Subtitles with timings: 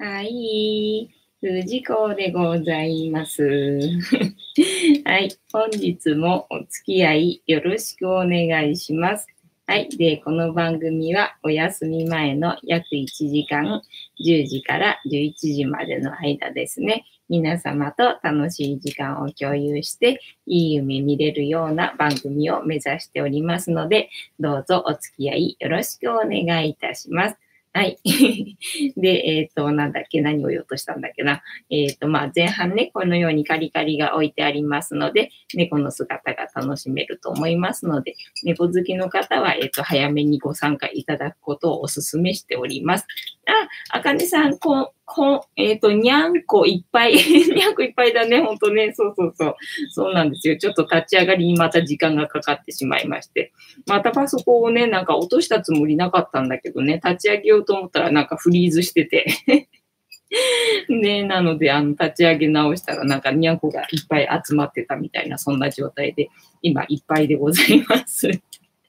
[0.00, 1.10] はい。
[1.40, 3.42] 藤子でございます。
[5.04, 5.36] はい。
[5.52, 9.26] 本日もお付き合いよろしくお願いします。
[9.66, 9.88] はい。
[9.88, 13.82] で、この番組はお休み前の約1時間、
[14.24, 17.04] 10時から11時までの間ですね。
[17.28, 27.47] 皆様と楽しい時間を共有して、いい夢見れるような番組を目指しておりますので、どうぞお付き合いよろしくお願いいたします。
[27.74, 27.98] はい。
[28.96, 31.42] で、えっ、ー、と、なんだっけ、何を言おうとしたんだっけな。
[31.70, 43.06] えっ、ー、と、まあ、前半ね、このようにカリカリが置いてありますので、猫の姿が楽しめると思いますので、猫好きの方は、えっ、ー、と、早めにご参加いただくことをお勧めしております。
[43.48, 47.14] あ、あかねさん、こ、こ、えっ、ー、と、にゃんこいっぱい。
[47.16, 48.92] にゃんこいっぱいだね、ほんとね。
[48.94, 49.56] そうそうそう。
[49.90, 50.58] そうなんですよ。
[50.58, 53.52] ちょっと立ち上がりにまた時間がかかってしまいまして。
[53.86, 59.26] またパソコンをね、なんか落としたつもりなかったんだけどね、立ち上げようと思ったらなんかフリーズしてて。
[60.90, 66.28] ね、なので、あの、立ち上げ直したら、なんか、にゃんこがいっぱい集まってたみたいな、そんな状態で、
[66.60, 68.28] 今、いっぱいでございます。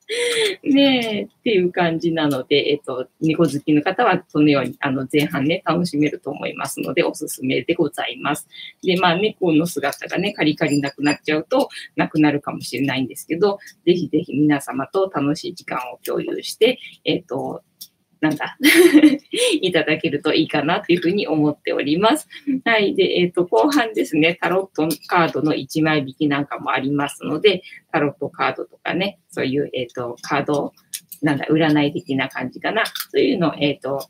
[0.64, 8.48] ねえ、っていう感じなので、えっ、と、猫好きの方はそのように、あの、前半ね、楽しめると思いますので、おすすめでございます。
[8.82, 17.62] で、まあ、猫の姿がね、カリカリなくなっちゃうと、なくなるかもしれないんですけど、ぜひぜひ皆様と楽しい時間を共有して、えっ、と、
[18.22, 18.58] なんだ
[19.62, 22.28] いただけるといいかなというふうに思っております。
[22.66, 22.96] はい。
[22.96, 27.62] で、えっ、ー、と、後半ですね、タロットカードの1枚引きなんかもありますので、
[27.92, 30.74] タロットカードとかね、そういう、えっ、ー、と、カード、
[31.22, 32.86] なんだ、占い的な感じかな。
[32.86, 34.10] そういうのを、えっ、ー、と、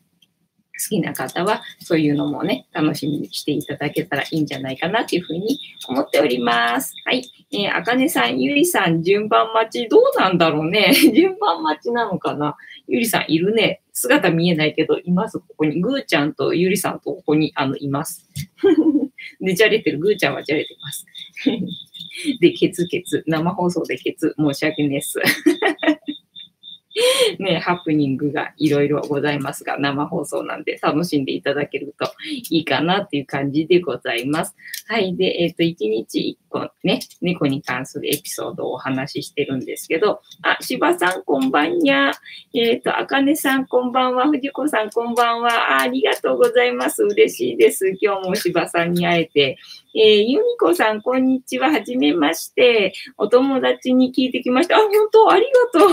[0.80, 6.94] 好きな方は、そういうのもね、楽しみにしていただけたらいいんじゃないかなというふうに思っております。
[7.06, 7.24] はい。
[7.52, 10.94] えー、あかねさん、ゆりさん、順番待ち、どうなんだろうね。
[11.14, 12.56] 順番待ちなのかな
[12.90, 13.82] ゆりさん、いるね。
[13.94, 15.80] 姿見えないけど、います、ここに。
[15.80, 18.28] ぐーちゃんとゆりさんとここに、あの、います。
[19.40, 20.00] で、じゃれてる。
[20.00, 21.06] ぐーちゃんはじゃれてます。
[22.42, 23.24] で、ケツケツ。
[23.28, 24.34] 生放送でケツ。
[24.38, 25.20] 申し訳ないです。
[27.38, 32.12] ね、ハプニングがいろいろございますが、生放送なんで楽しんでいただけると
[32.50, 34.56] いいかなっていう感じでございます。
[34.88, 35.16] はい。
[35.16, 42.12] で、えっ、ー、と、1日1個ね、猫に関するエピソードをお話ししてるんですけど、あ、柴さんこんばんにゃ。
[42.56, 44.28] えっ、ー、と、あかねさんこんばんは。
[44.28, 45.82] 藤子さんこんばんはあ。
[45.82, 47.04] ありがとうございます。
[47.04, 47.94] 嬉しいです。
[48.02, 49.58] 今日も柴さんに会えて。
[49.96, 51.70] えー、ゆみこさん、こんにちは。
[51.70, 52.94] はじめまして。
[53.18, 54.78] お友達に聞いてきました。
[54.78, 55.32] あ、本当？
[55.32, 55.90] ありがとう。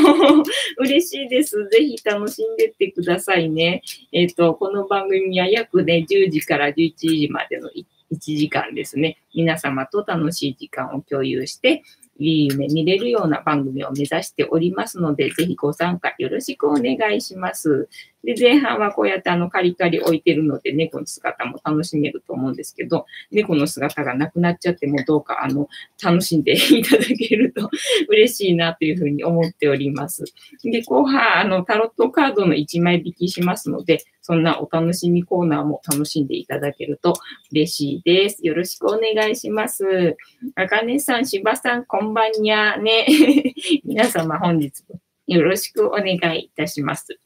[0.86, 1.68] 嬉しいです。
[1.68, 3.82] ぜひ楽しんでってくださいね。
[4.12, 7.84] えっ、ー、と、この番組は約ね、10時から11時までの1
[8.18, 9.18] 時間ですね。
[9.34, 11.82] 皆様と楽しい時間を共有して、
[12.18, 17.88] いい夢見れるような番組を目指しておりますので、ぜひご参加よろしくお願いします。
[18.26, 25.68] で、前半はこうやってあのカリカリ置いてるので、猫の姿も楽しめると思うんですけど、猫の姿がなくなっちゃってもどうかあの、
[26.02, 27.70] 楽しんでいただけると
[28.10, 30.24] 嬉しいなというふうに思っております。
[30.64, 37.14] で、後半、あの、タロットカードの1枚引きしますので、そんなお楽しみコーナーも楽しんでいただけると
[37.52, 38.44] 嬉しいです。
[38.44, 40.16] よろしくお願いします。
[40.56, 43.06] あかねさん、しばさん、こんんばんにゃね。
[43.84, 47.18] 皆様本日もよろしくお願いいたします。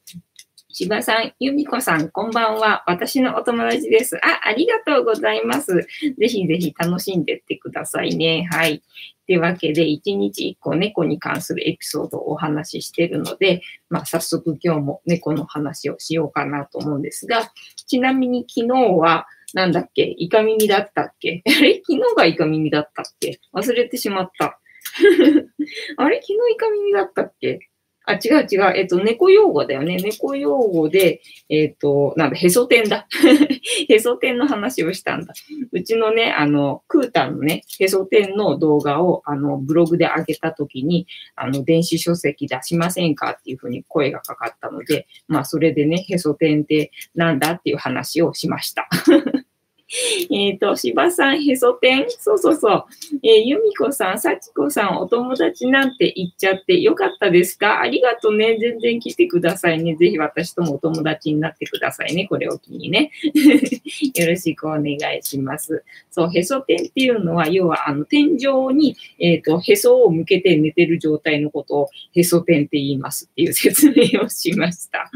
[0.73, 2.85] 柴さん、由美子さん、こんばんは。
[2.87, 4.17] 私のお友達です。
[4.25, 5.75] あ、ありがとうございます。
[6.19, 8.49] ぜひぜひ楽しんでってくださいね。
[8.51, 8.81] はい。
[9.27, 17.53] というわけで、1日1個猫に関するエピソードをお話ししているので、まあ、早速今日も猫の話をしようかなと思うんですが、
[17.87, 20.15] ちなみに昨日は、なんだっけ？
[20.17, 21.43] イカ耳だったっけ？
[21.47, 21.75] あれ？
[21.85, 23.41] 昨日がイカ耳だったっけ？
[23.53, 24.60] 忘れてしまった。
[25.97, 26.17] あれ？
[26.17, 27.59] 昨日イカ耳だったっけ？
[28.07, 28.77] あ、違う違う。
[28.77, 29.97] えっと、猫用語だよね。
[29.97, 33.07] 猫用語で、えっと、なんだ、へそ天だ。
[33.89, 35.35] へそ天の話をしたんだ。
[35.71, 48.89] うちのね、あの、クータンのね、へそ天の動画を、あの、ブログで上げたときに、あの、電子書籍出しませんかっていうふうに声がかかったので、まあ、それでね、へそ天ってなんだっていう話をしました。
[50.31, 52.85] えっ、と、芝さん、へそ天そうそうそう。
[53.25, 57.81] えー、由美子さん、幸子さん、お友達なんて言っちゃってよかったですか？
[57.81, 58.57] ありがとうね。
[58.61, 59.97] 全然来てくださいね。
[59.97, 62.27] ぜひ私ともお友達になってくださいね。
[62.29, 63.11] これを機にね。
[64.15, 65.83] よろしくお願いします。
[66.11, 75.11] そう、へそ天っていうのは、要は、あの、天井に、えっ、ー、と、へそを向けて寝てる状態のことを、へそ天って言いますっていう説明をしました。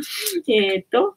[0.49, 1.15] えっ、と、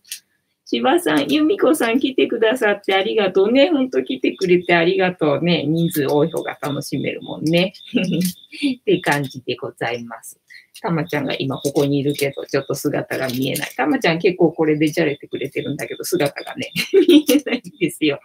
[0.69, 3.69] 芝さん、由美子さん来てくださってありがとうね。
[3.69, 5.63] ほんと来てくれてありがとうね。
[5.65, 7.71] 人数多い方が楽しめるもんね。
[8.77, 10.37] って感じでございます。
[10.81, 13.69] たまちゃんが今ここにいるけど、ちょっと姿が見えない。
[13.77, 16.69] たまちゃん結構これでじゃれてくれてるんだけど、姿がね、
[17.07, 18.19] 見えないんですよ。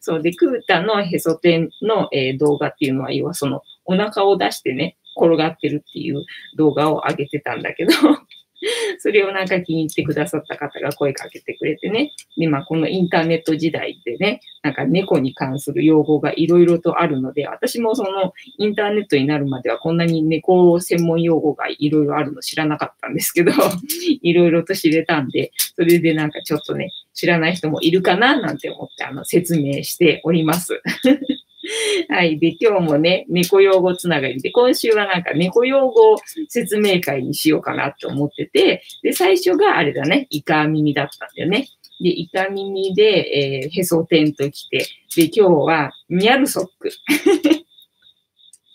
[0.00, 6.24] そうで、クータのへそ天の、えー、動画っていうのは、要はそのお腹を出してね、転がってるっていう
[6.56, 7.92] 動画を上げてたんだけど
[8.98, 12.12] それをなんか気に入ってくださった方が声かけてくれてね。
[12.36, 23.52] で、まあ、このインターネット時代でね、なんか猫に関する用語がいろいろとあるので、私もそのインターネットになるまではこんなに猫専門用語がいろいろあるの知らなかったんですけど、
[24.22, 30.80] いろいろと知れたんで、それでなんかちょっとね、知らない人もいるかななんて思ってあの説明しております。
[32.08, 32.38] はい。
[32.38, 36.16] で、今日もね、猫用語つながりで、今週はなんか猫用語
[36.48, 41.68] 説明会にしようかなと思ってて、で、最初があれだね、イカ耳だったんだよね。
[42.00, 44.86] で、イカ耳で、えー、へそ天と来て、
[45.16, 46.90] で、今日はニャルソック。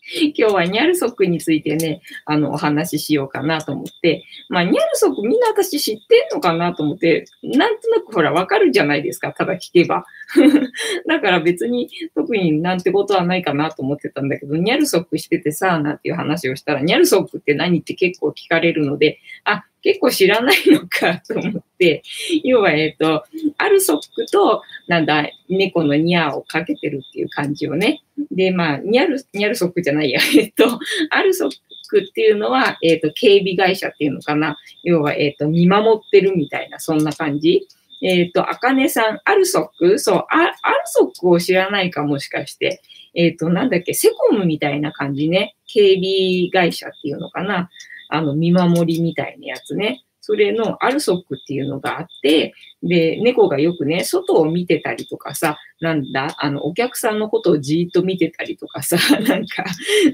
[0.38, 10.06] 今日はニャルソックについてね、あの、お話ししようかなと思って、まあ、ニャルソックみんな私知ってんのかなと思って、なんとなくほら、わかるじゃないですか、ただ聞けば。
[11.08, 22.02] だから別に特になんてことはないかなと思ってたんだけど、ニャルソックしててさ、なんていう話をしたら、ニャルソックって何って結構聞かれるので、あ、結構知らないのかと思って、
[22.44, 23.24] 要は、えっ、と、
[23.60, 28.02] アルソックと、なんだ、猫のニャーをかけてるっていう感じをね。
[28.32, 30.80] で、まあ、ニャル、ニャルソックじゃないや、 えっ、と、
[31.12, 31.52] アルソッ
[31.88, 34.58] クっていうのは、えっ、と、警備会社っていうのかな。
[34.84, 37.68] 要は、えっ、と、見守ってるみたいな、そんな感じ。
[38.02, 40.00] えっ、と、あかねさん、アルソック？
[40.00, 40.54] そう、アル
[40.86, 42.82] ソックを知らないかもしかして。
[43.14, 45.56] えっ、と、なんだっけ、セコムみたいな感じね。
[45.68, 47.70] 警備会社っていうのかな。
[48.10, 50.06] あの、見守りみたいなやつね。
[50.28, 59.64] それのアルソックっていうのがあって、で、猫がよくね、外を見てたりとかさ、なんだ、あの、お客さんのことをじーっと見てたりとかさ、 なんか、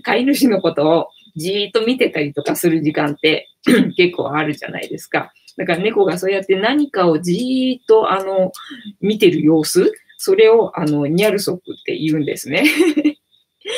[0.04, 1.08] 飼い主のことを
[1.38, 3.48] じーっと見てたりとかする時間って
[3.96, 5.32] 結構あるじゃないですか。
[5.56, 8.52] だから猫がそうやって何かをじーっと、あの、
[9.00, 12.66] 見てる様子、それを、あの、ニャルソックって言うんですね。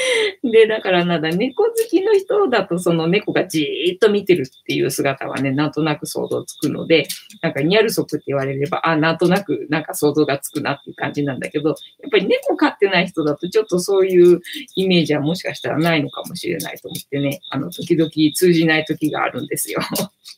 [0.43, 7.07] で、だからなんだ、猫好きの人だとその猫がじーっと見てるっていう姿はね、なんとなく想像つくので、
[7.41, 11.77] なんかニャルソクって言われれば、あ、なんとなくなんか想像がつくなっていう感じなんだけど、やっ
[12.11, 14.41] ぱり猫飼ってない人だとちょっとそういう
[14.75, 19.79] イメージはもしかしたらないのかもしれないと思ってね、あの、時々通じない時があるんですよ。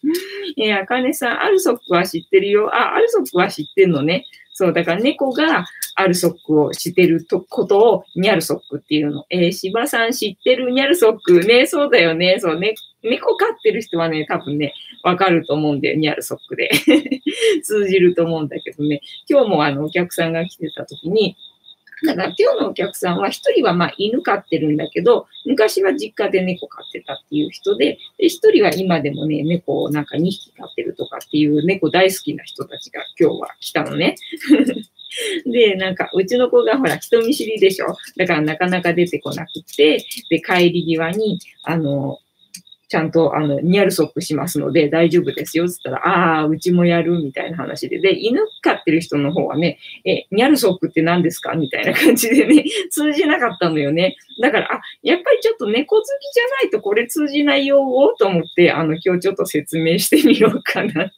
[0.57, 2.73] えー、あかねさん、アルソックは知ってるよ。
[2.73, 4.25] あ、アルソックは知ってんのね。
[4.57, 5.65] そう、だから猫が
[5.95, 9.25] アルソックを知ってるとことをニャルソックっていうの。
[9.29, 12.37] えー、芝さん知ってるニャルソックね、そうだよね。
[12.39, 12.73] そうね。
[13.03, 14.73] 猫飼ってる人はね、多分ね、
[15.03, 16.69] わかると思うんだよ、ニャルソックで。
[17.63, 19.01] 通じると思うんだけどね。
[19.29, 21.35] 今日もあの、お客さんが来てた時に、
[22.03, 34.15] だから今日のお客さんは一人はまあ犬飼ってるんだけど、昔は実家で猫飼ってたっていう人で、で一人は今でもね、猫をなんか2匹飼ってるとかっていう猫大好きな人たちが今日は来たのね。
[35.45, 42.19] で、なんか、うちの子がほら、人見知りでしょだからなかなか出てこなくて、で、帰り際に、あの、
[42.95, 45.69] ちゃんと、あの、ニャルソックしますので大丈夫ですよっ。
[45.69, 47.99] つったら、ああ、うちもやるみたいな話で。
[47.99, 51.55] で、犬飼ってる人の方はね、え、ニャルソックって何ですか？
[51.55, 54.15] みたいな感じでね、 通じなかったのよね。
[54.41, 57.79] だから、あ、やっぱりちょっと猫好きじゃないとこれ通じないよ
[58.17, 61.11] と思って、あの、今日ちょっと説明してみようかなと。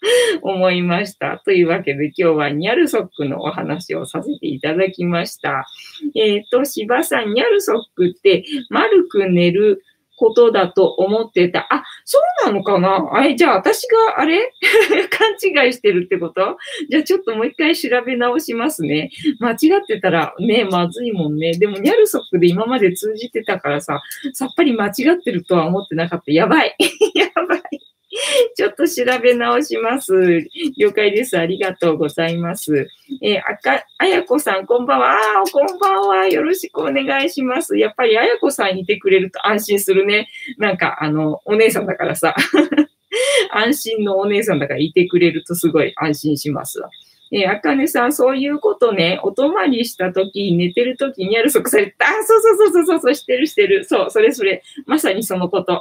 [0.42, 1.38] 思いました。
[1.44, 5.66] というわけで今日はニャルソックのお話をさせていただきました。
[6.14, 9.82] えっ、ー、と、芝さん、ニャルソックって丸く寝る
[10.18, 11.66] ことだと思ってた。
[11.70, 13.08] あ、そうなのかな？
[13.12, 14.52] あれ、じゃあ私があれ？
[15.10, 16.58] 勘違いしてるってこと？
[16.90, 19.10] じゃあちょっともう一回調べ直しますね。
[19.38, 21.52] 間違ってたらね、まずいもんね。
[21.52, 24.00] でもニャルソックで今まで通じてたからさ、
[24.32, 26.32] さっぱり間違ってるとは思ってなかった。
[26.32, 26.76] やばい。
[27.14, 27.87] やばい。
[28.56, 30.48] ちょっと調べ直します。
[30.76, 31.38] 了解です。
[31.38, 32.88] ありがとうございます。
[33.22, 35.12] えー、あか、あやこさん、こんばんは。
[35.12, 36.28] あこんばんは。
[36.28, 37.76] よろしくお願いします。
[37.76, 40.28] やっぱりあやこさんいてくれると安心するね。
[40.56, 42.34] なんか、あの、お姉さんだからさ。
[43.52, 46.80] 安心のお姉さんだからいてくれるとすごい安心します。
[47.30, 52.06] え、あかねさん、そういうことね、お泊まりしたとき、寝てるときにやるそくされた。
[52.06, 53.84] あ、そうそうそうそうそう、してるしてる。
[53.84, 54.62] そう、それそれ。
[54.86, 55.80] まさにそのこと。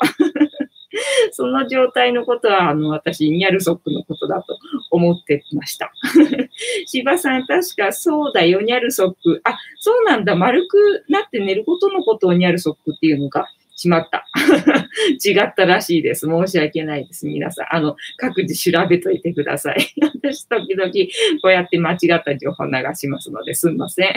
[1.32, 4.58] その状態のことは、あの、私、ニャルソックのことだと
[4.92, 5.92] 思ってました。
[6.88, 9.42] 芝さん、確かそうだよ、ニャルソック。
[9.44, 13.48] あ、そうなんだ、丸くなって寝ることのことをニャルソックっていうのか。
[13.80, 14.26] しまった。
[15.24, 16.26] 違ったらしいです。
[16.26, 17.28] 申し訳ないです。
[17.28, 17.76] 皆さん。
[17.76, 19.78] あの、各自調べといてください。
[20.02, 20.92] 私、時々
[21.44, 24.14] こうやって間違った情報流しますので、すんません。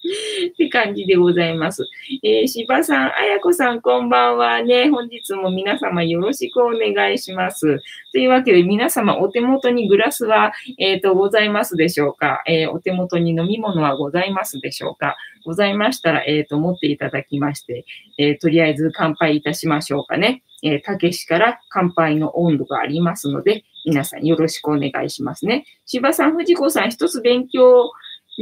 [0.00, 1.86] って感じでございます。
[2.22, 4.88] えー、芝さん、あやこさん、こんばんはね。
[4.88, 7.80] 本日も皆様よろしくお願いします。
[8.12, 17.84] というわけで、皆様お手元にグラスは、えっ、ー、と、ございますでしょうか、えー、お手元に飲み物はございますでしょうかございましたら、えっ、と、持っていただきまして、
[18.18, 20.42] えとりあえず乾杯いたしましょうかね。
[20.62, 25.64] えたけしから乾杯の温度がありますので、皆さんよろしくお願いしますね。
[25.86, 27.90] 芝さん、藤子さん、一つ勉強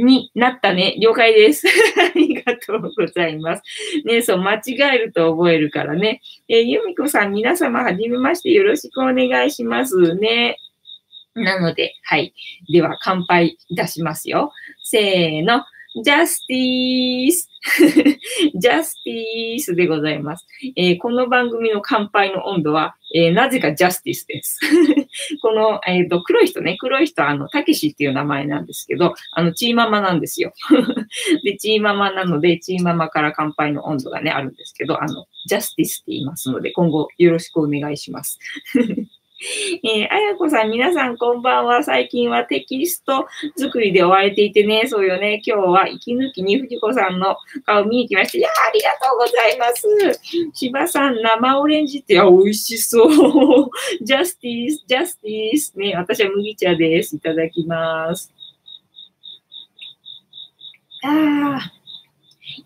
[0.03, 0.95] になったね。
[0.99, 1.67] 了解です。
[1.97, 3.63] ありがとうございます。
[4.05, 6.21] ね、そう、間違えると覚えるからね。
[6.47, 10.57] えー、ゆみこさん、皆様、はじめましてよろしくお願いしますね。
[11.35, 12.33] なので、はい。
[12.71, 14.51] では、乾杯いたしますよ。
[14.83, 15.63] せーの。
[16.03, 17.49] ジャスティース
[18.55, 20.47] ジャスティースでございます。
[20.75, 24.59] えー、この番組の乾杯の温度は、えー、なぜかジャスティスです。
[25.41, 30.53] この、えっ、ー、と、黒い人ね、黒い人は、あの、たけしっていう名前なんですけど、あの、チーママなんですよ。
[31.43, 38.39] で、チーママなので、チーママから乾杯の温度がね、あるんですけど、あの、ジャスティスって言いますので、今後よろしくお願いします。
[39.83, 41.81] えー、あやこさん、皆さんこんばんは。
[41.81, 45.41] 最近はテキスト作りで追われていてね、そうよね。
[45.45, 48.37] 今日は息抜きに藤子さんの顔見に来ました。
[48.37, 50.21] いやありがとうございます。
[50.53, 53.09] 芝さん、生オレンジって、あ、美味しそう。
[54.03, 55.79] ジャスティス、ジャスティス。
[55.79, 57.15] ね、私は麦茶です。
[57.15, 58.33] いただきます。
[61.03, 61.79] ああ。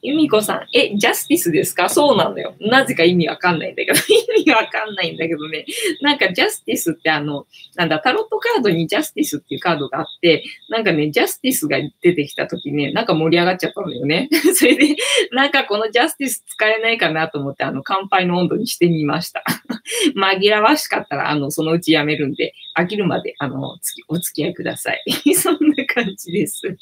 [0.04, 1.88] 由美子さん、え、ジャスティスですか？
[1.88, 2.56] そうなのよ。
[2.60, 3.98] なぜか意味わかんないんだけど、
[4.38, 5.66] 意味わかんないんだけどね。
[6.02, 7.46] なんかジャスティスってあの、
[7.76, 14.28] なんだ、タロットカードにジャスティスっていうカードがあって、なんかね、ジャスティスが出てきた時ね、なんか盛り上がっちゃったのよね。
[14.54, 14.96] それで、
[15.32, 19.44] なんかこのジャスティス使えないかなと思って、あの、乾杯の温度にしてみました。
[20.16, 23.78] 紛らわしかったら、あの、そのうちやめるんで、飽きるまで、あの、
[24.10, 25.34] お付き合いください。
[25.36, 26.76] そんな感じです。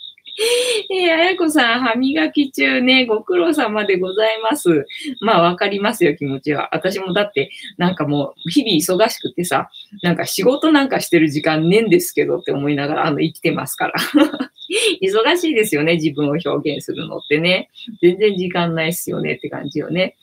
[0.89, 4.85] えー、あやこさん、歯磨き中ね、ご苦労様でございます。
[5.19, 6.69] まあ、わかりますよ、気持ちは。
[6.73, 9.69] 私もだって、なんかもう、日々忙しくてさ、
[10.01, 13.93] なんか仕事なんかしてる時間ねんですけどって思いながら、あの、生きてますから。
[15.01, 17.69] 忙しいですよね、自分を表現するのってね。
[18.01, 20.15] 全然時間ないっすよねって感じよね。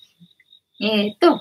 [0.81, 1.41] えっ、と、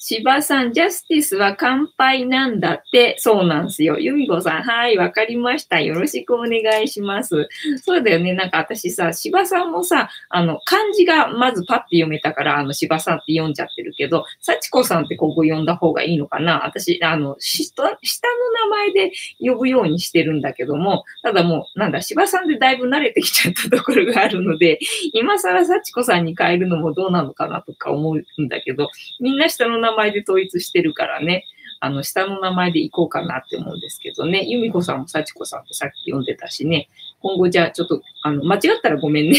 [0.00, 3.16] 芝さん、ジャスティスは乾杯なんだって。
[3.18, 3.98] そうなんですよ。
[3.98, 5.80] ユミコさん、はい、わかりました。
[5.80, 7.48] よろしくお願いします。
[7.82, 8.32] そうだよね。
[8.32, 24.78] なんか私さ、芝さんもさ、あの、漢字がまずパッて読めたから、あの、芝さんって読んじゃってるけど、幸子さんってここ読んだ方がいいのかな私、あの、下、下の名前で呼ぶようにしてるんだけども、ただもう、なんだ、芝さんでだいぶ慣れてきちゃったところがあるので、
[25.12, 28.88] 今更幸子さんに変えるのもどうなのかなとか思うんだけど、
[29.18, 31.44] みんな下の名前名前で統一してるからね、
[31.80, 36.88] あの、下の名前で行こうかなって思うんですけどね、由美子さんも幸子さんってさっき読んでたしね、
[37.20, 39.38] 今後じゃあちょっと、あの、間違ったらごめんね。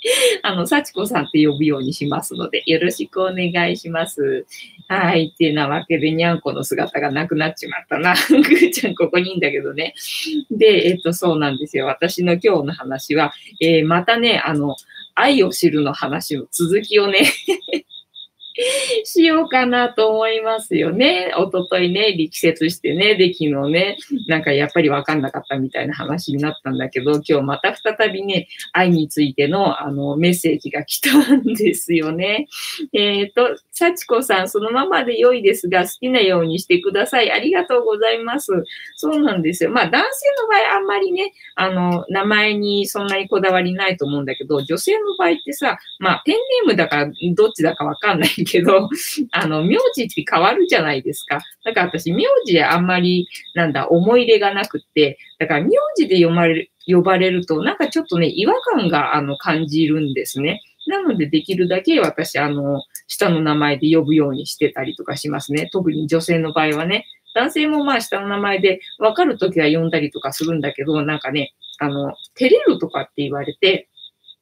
[0.42, 4.46] あの、幸子さんって呼ぶようにしますので、よろしくお願いします。
[4.86, 5.32] はい。
[5.34, 8.14] ってなわけで、にゃんこの姿がなくなっちまったな。
[8.30, 9.94] ぐーちゃんここにいんだけどね。
[10.52, 11.86] で、えっと、そうなんですよ。
[11.86, 14.76] 私の今日の話は、えー、またね、あの、
[15.18, 17.26] 愛を知るの話の続きをね
[19.04, 21.32] しようかなと思いますよね。
[21.36, 23.96] おとといね、力説してね、で、昨日ね、
[24.26, 32.48] なんかやっぱりわかんなかったみたいな話になったんだけど、今日また再びね、愛についてのあのメッセージが来たんですよね。
[32.92, 37.30] えっ、ー、と、幸子さん、そのままで良いですが、好きなようにしてください。
[37.30, 38.64] ありがとうございます。
[38.96, 39.70] そうなんですよ。
[39.70, 48.88] まあ男性の場合あんまりね、あの、名前にそんなにこだわりないと思うんだけど、女性の場合ってさ、まあペンネームだからどっちだかわかんないけど、
[49.32, 51.40] あの、名字って変わるじゃないですか。
[51.64, 60.62] だから私、名字であんまり、なんだ、思い入れがなくって、だから名字で読まれる、呼ばれると、なんかちょっとね、違和感が、あの、感じるんですね。
[60.86, 65.68] なので、できるだけ私、あの、下の名前で呼ぶようにしてたりとかしますね。
[65.70, 67.04] 特に女性の場合はね。
[67.34, 73.88] 男性もまあ下の名前で分かるときは呼んだりとかするんだけど、なんかね、あの、照れるとかって言われて、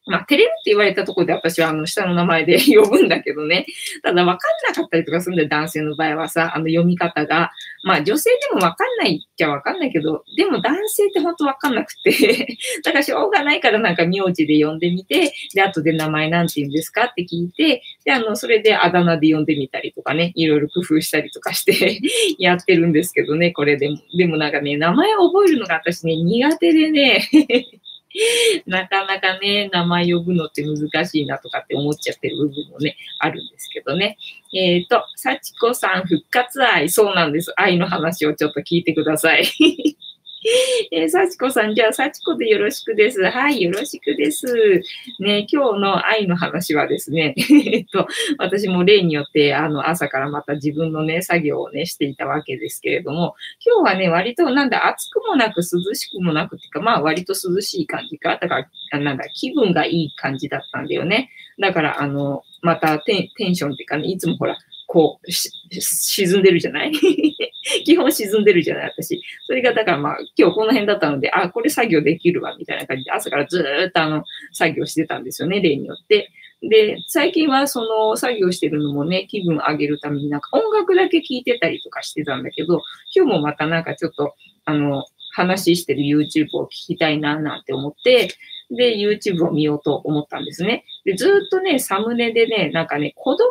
[0.07, 3.67] まあ、照れるって言われたところで私はあの下の名前で 呼ぶんだけどね。
[4.03, 7.51] ただ分かんなかったりとかするんだよ、男性の場合はさ、あの読み方が。
[7.83, 12.11] まあ女性でも分かんないっちゃ分かんないけど、でも男性って本当分かんなくて
[12.85, 22.01] だからしょうがないからなんか名字で呼んでみて、で、後で名前なんて言うんですかって聞いて、で、あの、それであだ名で呼んでみたりとかね、いろいろ工夫したりとかして
[22.39, 23.99] やってるんですけどね、これでも。
[24.17, 27.29] でもなんかね、名前を覚えるのが私ね、苦手でね
[28.67, 34.17] なかなかね、名前呼ぶのって難しいなとかって思っちゃってる部分もね、あるんですけどね。
[34.55, 36.89] えっ、ー、と、幸子さん復活愛。
[36.89, 37.53] そうなんです。
[37.57, 39.45] 愛の話をちょっと聞いてください。
[40.93, 43.21] えー、幸子さん、じゃあ、幸子でよろしくです。
[43.23, 44.47] はい、よろしくです。
[45.19, 47.35] ね、今日の愛の話はですね、
[47.73, 48.07] えっと、
[48.38, 53.35] 私も例によって、あの、朝からまた自分のね、作業をね、していたわけですけれども、
[53.65, 58.38] 今日はね、割となんだ、暑くもなく涼しくもなくっていうか、まあ、割と涼しい感じか。
[58.41, 61.31] だから、なんだ、気分がいい感じだったんだよね。
[61.59, 65.33] だから、あの、またテンションっていうかね、いつもほら、こう、
[65.71, 66.93] 沈んでるじゃない？
[67.85, 69.21] 基本沈んでるじゃない、私。
[69.47, 76.31] それが、だからまあ、今日この辺だったので、あ、これ作業できるわ、みたいな感じで、朝からずっとあの、作業してたんですよね、例によって。
[76.62, 82.83] で、最近はその作業してるのもね、気分上げるためになんか音楽だけ聴いてたりとかしてたんだけど、
[83.14, 85.05] 今日もまたなんかちょっと、あの、
[85.37, 88.31] 話してる YouTube を聞きたいな、なんて思って、
[88.71, 90.85] で、YouTube を見ようと思ったんですね。
[91.05, 93.45] で、ずっとね、サムネでね、なんかね、子供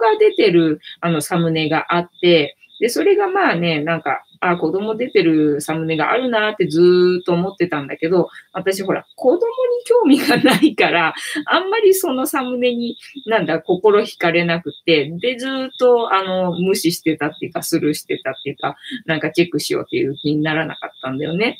[0.00, 9.42] が出てる、あの、サムネがあって、で、それがまあね、なんか、あ、子供出てるサムネがあるなってずーっと思ってたんだけど、私ほら、子供に
[9.84, 11.14] 興味がないから、
[11.46, 21.58] あんまりそのサムネになんだ、心惹かれなくて、で、ずーっとあの、無視してたっていうか、スルーしてたっていうか、なんかチェックしようっていう気にならなかったんだよね。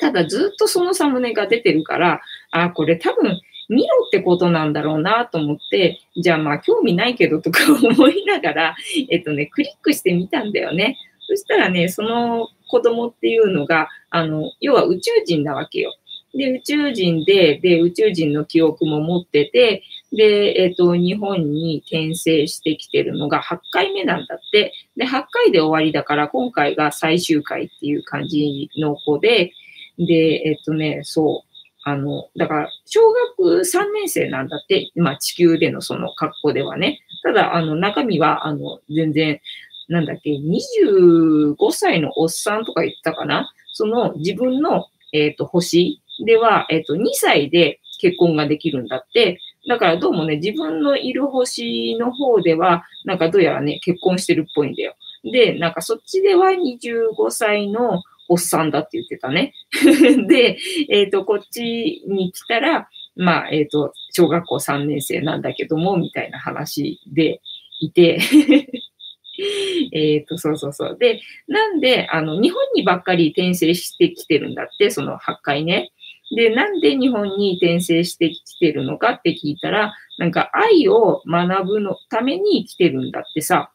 [0.00, 2.20] ただずっとそのサムネが出てるから、
[2.50, 3.40] あ、これ多分
[3.72, 8.76] 見ろってことなんだろうなと思って、じゃあまあ興味ないけどとか思いながら、
[9.10, 10.98] えっとね、クリックしてみたんだよね。
[11.28, 15.94] そしたらね、その子供っていうのが、あの、要は宇宙人なわけよ。
[16.34, 24.72] で、宇宙人で、で、宇宙人の記憶も持ってて、で、えっ、と、日本に転生してきてるのが8回目なんだって。
[24.96, 29.52] で、8回で終わりだから、今回が最終回っていう感じの子で、
[29.98, 31.51] で、えっ、とね、そう。
[31.84, 33.00] あの、だから、小
[33.38, 37.00] 学3年生なんだって、まあ地球でのその格好ではね。
[37.22, 39.40] ただ、あの、中身は、あの、全然、
[39.88, 43.50] なんだっけ、25歳のおっさんとか言ったかな？
[43.72, 49.38] その自分の、えっ、ー、と、星では、えっ、ー、と、2歳で結婚ができるんだって。
[49.68, 54.94] だからどうもね、自分のいる星の方では、なんかどうやらね、結婚してるっぽいんだよ。
[55.24, 59.52] で、なんかそっちでは25歳のおっさんだって言ってたね。
[60.26, 60.58] で、
[60.88, 67.42] えっ、ー、と、こっちに来たら、まあ、えっ、ー、と、小学校3年生なんだけども、みたいな話で
[67.80, 68.18] いて、
[69.92, 70.96] えっと、そうそうそう。
[70.98, 75.90] で、なんで、あの、日本にばっかり転生してきてるんだって、その8回ね。
[76.34, 83.70] で、なんで日本に転生してきてるのかって聞いたら、なんか愛を学ぶのために来てるんだってさ。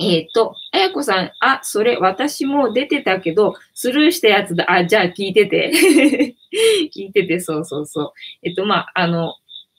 [0.00, 4.70] えっ、ー、と、あやこさん、あ、それ私も出てたけど、スルーしたやつだ。
[4.70, 5.72] あ、じゃあ聞いてて。
[6.94, 8.12] 聞いてて、そうそうそう。
[8.42, 9.34] えっ、と、まあ、あの、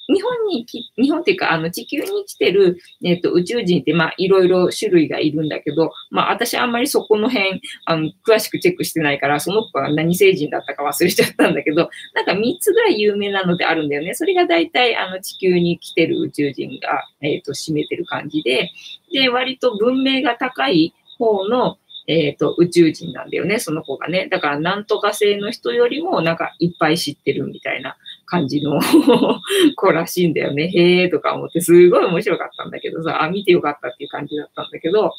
[0.09, 14.15] 日本にき、日本っていうか、あの、地球に来てる、えっ、と、宇宙人って、まあ、いろいろ種類がいるんだけど、まあ、私あんまりそこの辺、あの、詳しくチェックしてないから、その子が何星人だったか忘れちゃったんだけど、なんか3つぐらい有名なのであるんだよね。
[14.15, 18.71] それが大体、あの、地球に来てる宇宙人が、えっ、と、占めてる感じで、
[19.13, 24.27] で、割と文明が高い方の、えっ、ー、と、宇宙人なんだよね、その子がね。
[24.31, 27.97] だから、なんとか性の人よりも、なんか、いっぱい知ってるみたいな
[28.29, 28.79] 感じの
[29.75, 30.71] 子らしいんだよね。
[30.73, 35.13] へーとか思って、すごい面白かったんだけどさ、あ、見てよかったっていう感じだったんだけど、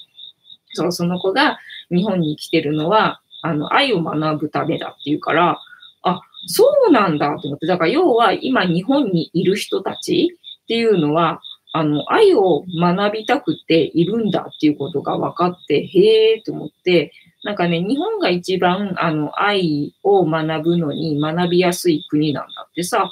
[0.72, 1.58] そう、その子が
[1.90, 5.58] 日本に来てるのは、あの、愛を学ぶためだっていうから、
[6.02, 11.40] あ、そうなんだと思って、だから要は今日本にいる人たちっていうのは、
[11.72, 23.10] あの、愛を学びたくているんだっていうことが分かって、へえと思って、なんかね、日本が一番、あの、愛を学ぶのに学びやすい国なんだってさ、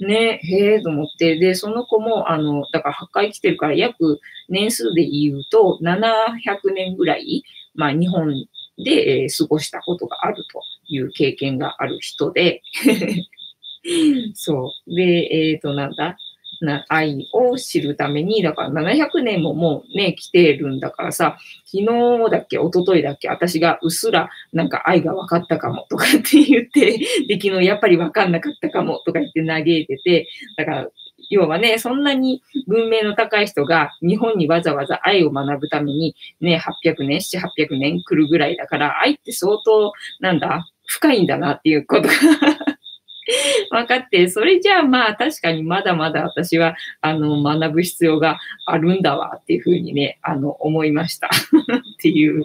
[0.00, 8.32] ね、へえと思って、で、その子も、あの、だから8回来てるから約年数で言うと、700年ぐらい、まあ日本
[8.84, 12.62] で、えー、過ごしたことがあるという経験がある人で。
[14.34, 14.94] そう。
[14.94, 16.16] で、えっ、ー、と、なんだ？
[16.64, 26.98] な愛を知るために、だから700年ももうね、来てるんだからさ、昨日だっけ、一昨日だっけ、私がうっすらなんか愛が分かったかもとかって言って、
[27.28, 30.88] で、昨日やっぱり分かんなかったかもとか言って嘆いてて、だから、
[31.30, 42.14] 要はね、そんなに文明の高い人が日本にわざわざ愛を学ぶためにね、800年、7、800年来るぐらいだから、愛って相当、なんだ、深いんだなっていうことが
[43.70, 51.30] 分かって、それじゃあまあ確かにまだまだ私はあの学ぶ必要があるんだわっていうふうにね、あの思いました っ
[52.00, 52.44] ていう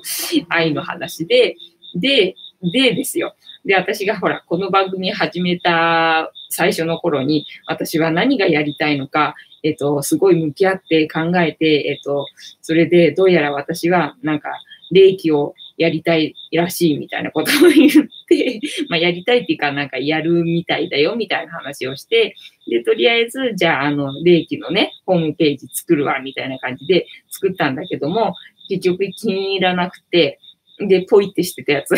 [0.50, 1.56] 愛の話で、
[1.96, 3.36] で、でですよ。
[3.66, 12.26] で、私がほら、この番組始めた最初の頃に、私は何がやりたいのか、えっと、すごい向き合って考えて、えっと、
[12.62, 14.50] それでどうやら私はなんか、
[14.92, 17.92] 霊気をやりたいらしいみたいなことを言っ
[18.28, 22.36] て、 まあ、やりたいっていうか、なんかやるみたいだよみたいな話をして、
[22.68, 28.36] で、とりあえず、じゃあ、あの、霊気のね、ホームページ作るわ、みたいな感じで作ったんだけども、
[28.68, 30.38] 結局気に入らなくて、
[30.80, 31.96] で、ポイってしてたやつ。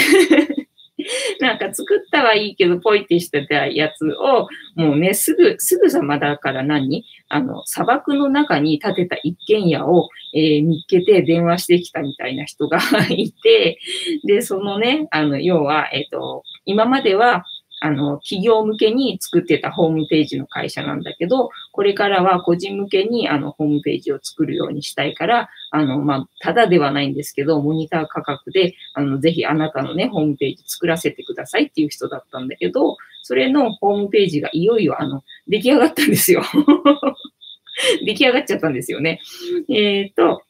[1.39, 7.05] なんか作ったはいいけど、ポイってしてたやつを、もうね、すぐ、すぐさまだから何？
[7.29, 13.79] あの、砂漠の中に建てた一軒家を、えー見つけて電話してきたみたいな人が いて、
[14.25, 17.43] で、そのね、あの、要は、えっ、と、今までは、
[17.83, 36.43] あの、企業向けに作ってたホームページの会社なんだけど、これからは個人向けにあのホームページを作るようにしたいから、あの、まあ、ただではないんですけど、モニター価格で、あの、ぜひあなたのね、ホームページ作らせてくださいっていう人だったんだけど、それのホームページがいよいよあの、出来上がったんですよ。
[38.05, 39.19] 出来上がっちゃったんですよね。
[39.69, 40.43] えっ、と、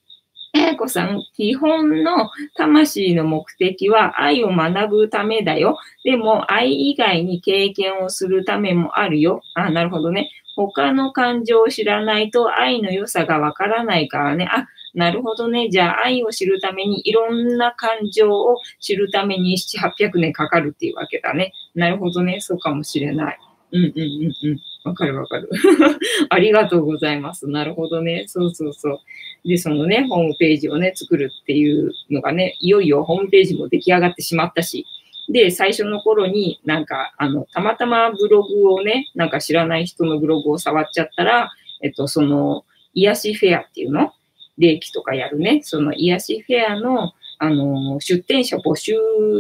[0.53, 5.77] えこさん、基本の魂の目的は愛を学ぶためだよ。
[6.03, 9.41] でも愛以外に経験をするためもあるよ。
[9.53, 10.29] あ、なるほどね。
[10.57, 14.45] 他の感情を知らないと愛の良さがわからないからね。
[14.51, 15.69] あ、なるほどね。
[15.69, 21.53] じゃあ愛を知るためにいろんな感情を知るために7、800年かかるっていうわけだね。
[21.75, 22.41] なるほどね。
[22.41, 23.39] そうかもしれない。
[23.71, 24.59] うんうんうんうん。
[24.83, 25.49] わかるわかる。
[26.29, 27.47] ありがとうございます。
[27.47, 28.25] なるほどね。
[28.27, 29.01] そうそうそ
[29.43, 29.47] う。
[29.47, 34.85] で、そのね、ホームページをね、作るっていうのがね、いよいよホームページも出来上がってしまったし、
[35.29, 44.11] で、最初の頃になんか、あの、たまたまブログをね、なんか知らない人のブログを触っちゃったら、えっと、その、癒しフェアっていうの？
[44.57, 48.93] 霊気とかやるね、その癒しフェアの、あの、出店者募集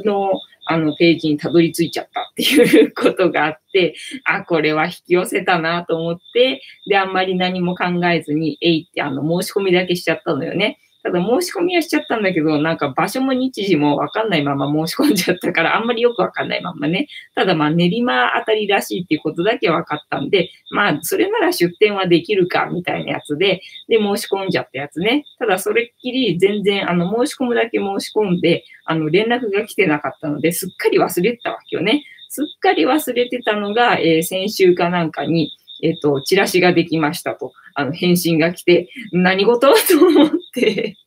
[0.05, 0.31] の、
[0.65, 3.95] あの、ページにたどり着いちゃったっていうことがあって、
[4.25, 10.79] あ、これは引き寄せたなと思って、で、あんまり何も考えずに、えいって、あの、申し込みだけしちゃったのよね。
[11.03, 17.07] ただ、申し込みはしちゃったんだけど、なんか場所も日時もわかんないまま申し込んじゃったから、あんまりよくわかんないままね。
[17.35, 25.25] ただ、まあ、練馬あたりらしいっていうことだけ分かったんで、まあ、それなら出店はできるか、みたいなやつで、で、申し込んじゃったやつね。
[25.39, 32.03] ただ、それっきり全然、あの、申し込むだけ申し込んで、あの、連絡が来てなかったので、すっかり忘れてたわけよね。
[32.29, 39.67] すっかり忘れてたのが、えー先週かなんかに、えっ、と、チラシができましたと、あの、返信が来て、何事？
[39.67, 39.73] と
[40.05, 40.97] 思って、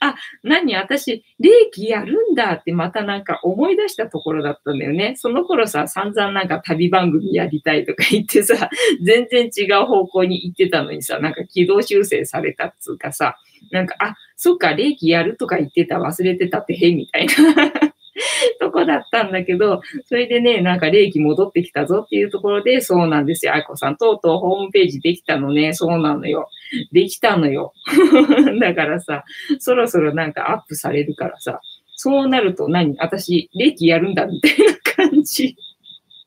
[0.00, 0.74] あ、何？
[0.74, 5.14] 私、霊気やるんだってまたなんか思い出したところだったんだよね。
[5.16, 8.68] その頃さ、散々なんか旅番組やりたいとか言ってさ、
[9.04, 13.36] 全然違う方向に行ってたのにさ、なんか軌道修正されたっつうかさ、
[13.70, 17.32] なんか、あ、そっか、霊気やるとか言ってた、忘れてたってへ、みたいな。
[18.60, 23.54] とこだったんだけど、それでね、なんか霊気戻ってきたぞっていうところで、そうなんですよ。
[23.54, 25.74] 愛子さん、とうとうホームページできたのね。
[25.74, 26.48] そうなのよ。
[26.92, 27.72] できたのよ。
[28.60, 29.24] だからさ、
[29.58, 31.60] そろそろなんかアップされるからさ、
[31.96, 32.96] そうなると何？
[32.98, 35.56] 私、霊気やるんだみたいな感じ。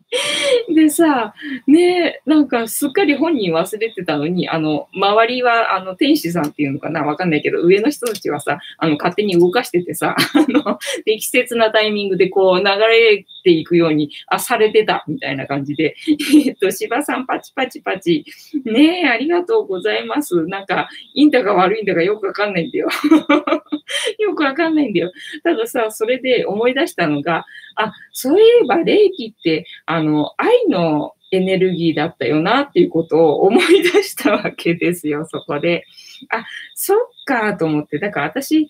[0.74, 1.34] でさ、
[1.67, 15.96] ねなんかすっかり本人忘れてたのに、あの、周りは、あの、天使さんっていうのかなわかんないけど、上の人たちはさ、あの、勝手に動かしててさ、 あの、適切なタイミングでこう流れていくように、あ、されてた、みたいな感じで、
[16.46, 18.26] えっと、芝さんパチパチパチ、
[18.66, 20.46] ねえ、ありがとうございます。
[20.48, 22.90] なんか、いいんだか悪いんだかよくわかんないんだよ。
[24.20, 25.12] よくわかんないんだよ。
[25.44, 35.86] たださ、それで思い出したのが、あ、そういえば霊気って、あの、愛のエネルギーだったよなっていうことを思い出したわけですよ、そこで。
[36.30, 38.00] あ、そっかと思って。
[38.00, 38.68] だから私、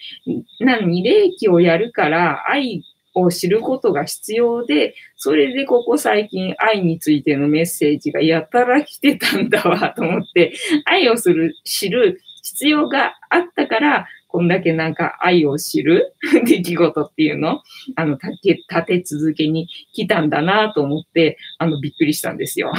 [0.59, 2.83] 何、霊気をやるから愛
[3.21, 10.53] を知ることが必要で、それでここ最近愛についてのメッセージがやたら来てたんだわと思って、
[10.85, 16.13] 愛をする、知る必要があったから、こんだけなんか愛を知る
[16.45, 17.61] 出来事っていうの
[17.95, 22.71] あの、立て、続けに来たんだなと思って、あの、びっくりしたんですよ。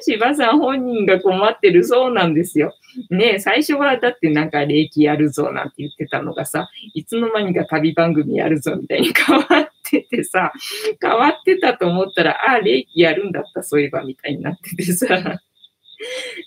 [0.00, 2.74] 芝さん本人が困ってるそうなんですよ。
[3.10, 10.52] ね最初はだってなんか霊気やるぞなんて言ってたのがさ、いつの間にか旅番組やるぞみたいに変わっててさ、
[11.00, 15.06] 変わってたと思ったら、ああ、霊気やるんだった、そういえばみたいになっててさ。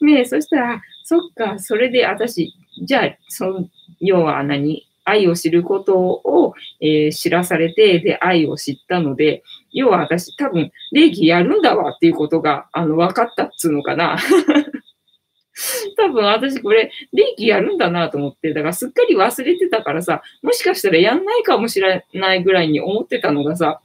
[0.02, 2.54] ね、そしたら、そっか、それで私、
[2.86, 4.88] じゃあ、その、要は何？
[5.06, 14.18] 愛を知ることを、えー知らされて、で、愛を知ったので、要は私、多分、霊気やるんだわっていうことが、あの、分かったっつうのかな。
[15.98, 23.82] 多分私これ、霊気やるんだなと思って、だからすっかり忘れてたからさ、もしかしたらやんないかもしれないぐらいに思ってたのがさ、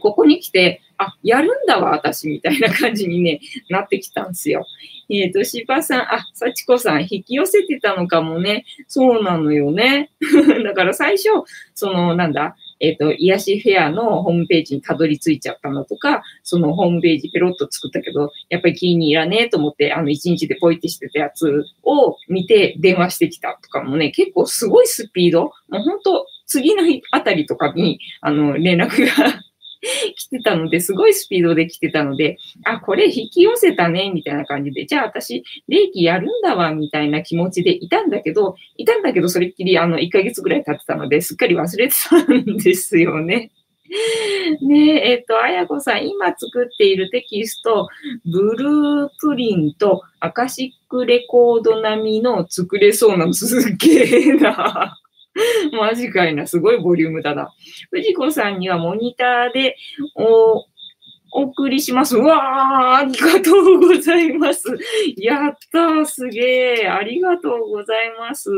[0.00, 4.64] ここに来て、あ、やるんだわ、私、みたいな感じにね、なってきたんですよ。
[5.10, 8.64] えっ、ー、と、芝さん、あ、幸子さん、引き寄せてたのかもね。
[8.86, 10.10] そうなのよね。
[10.64, 11.28] だから最初、
[11.74, 29.40] その、なんだ、えっ、ー、と、癒しフェアのホームページにたどり着いちゃったのとか、そのホームページペロッと作ったけど、やっぱり気に入らねえと思って、あの、一日でポイってしてたやつを見て電話してきたとかもね、結構すごいスピード、もう本当次の日あたりとかに、あの、連絡が
[30.16, 43.50] 来てたので、すごいスピードで来てたので、あ、これ引き寄せたね、みたいな感じで、じゃあ私、霊気やるんだわ、みたいな気持ちでいたんだけど、いたんだけど、それっきり、あの、1ヶ月ぐらい経ってたので、すっかり忘れてたんですよね。
[44.62, 47.88] ねえ、えっ、と、あやこさん、今作っているテキスト、
[48.24, 54.98] ブループリント、アカシックレコード並みの作れそうなの、すっげえな。
[55.72, 56.46] マジかいな。
[56.46, 57.52] すごいボリュームだな。
[57.90, 59.76] 藤子さんにはモニターで
[60.14, 60.64] お
[61.34, 62.16] 送りします。
[62.16, 64.68] うわー、ありがとうございます。
[65.16, 66.94] やったー、すげー。
[66.94, 68.50] ありがとうございます。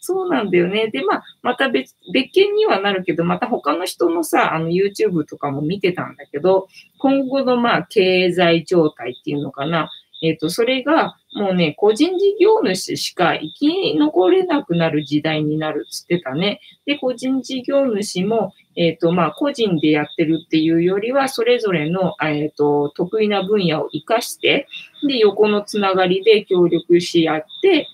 [0.00, 0.88] そうなんだよね。
[0.88, 6.68] で、まあ、また別、別件にはなるけど、また他の人のさ、あの、YouTube とかも見てたんだけど、
[6.98, 9.90] 今後のまあ、経済状態っていうのかな。
[10.22, 16.60] えっ、ー、と、それが、もうね、個人事業主しか生き残れなくなる時代になるっつってたね。
[16.86, 24.68] で、個人事業主も、えっ、ー、と、まあ、個人でやってるっていうよりは、それぞれの、えっ、ー、と、得意な分野を活かして、
[25.06, 27.88] で、横のつながりで協力し合って、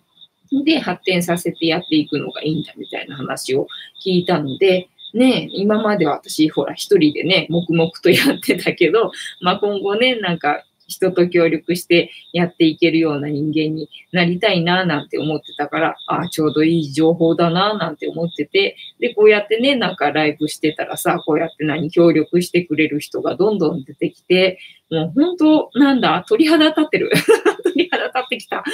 [0.64, 3.67] で、発展させてやっていくのがいいんだみたいな話を
[4.05, 9.11] 聞いたので、ね、今までは私、ほら、一人でね、黙々とやってたけど、
[9.41, 24.59] まあ、今後ね、なんか、人と協力してやっていけるような人間になりたいななんて思ってたから、ああ、ちょうどいい情報だななんて思ってて、で、こうやってね、なんかライブしてたらさ、こうやって何協力してくれる人がどんどん出てきて、
[24.90, 27.11] もう本当、なんだ、鳥肌立ってる。
[27.62, 28.64] 鳥肌立ってきた。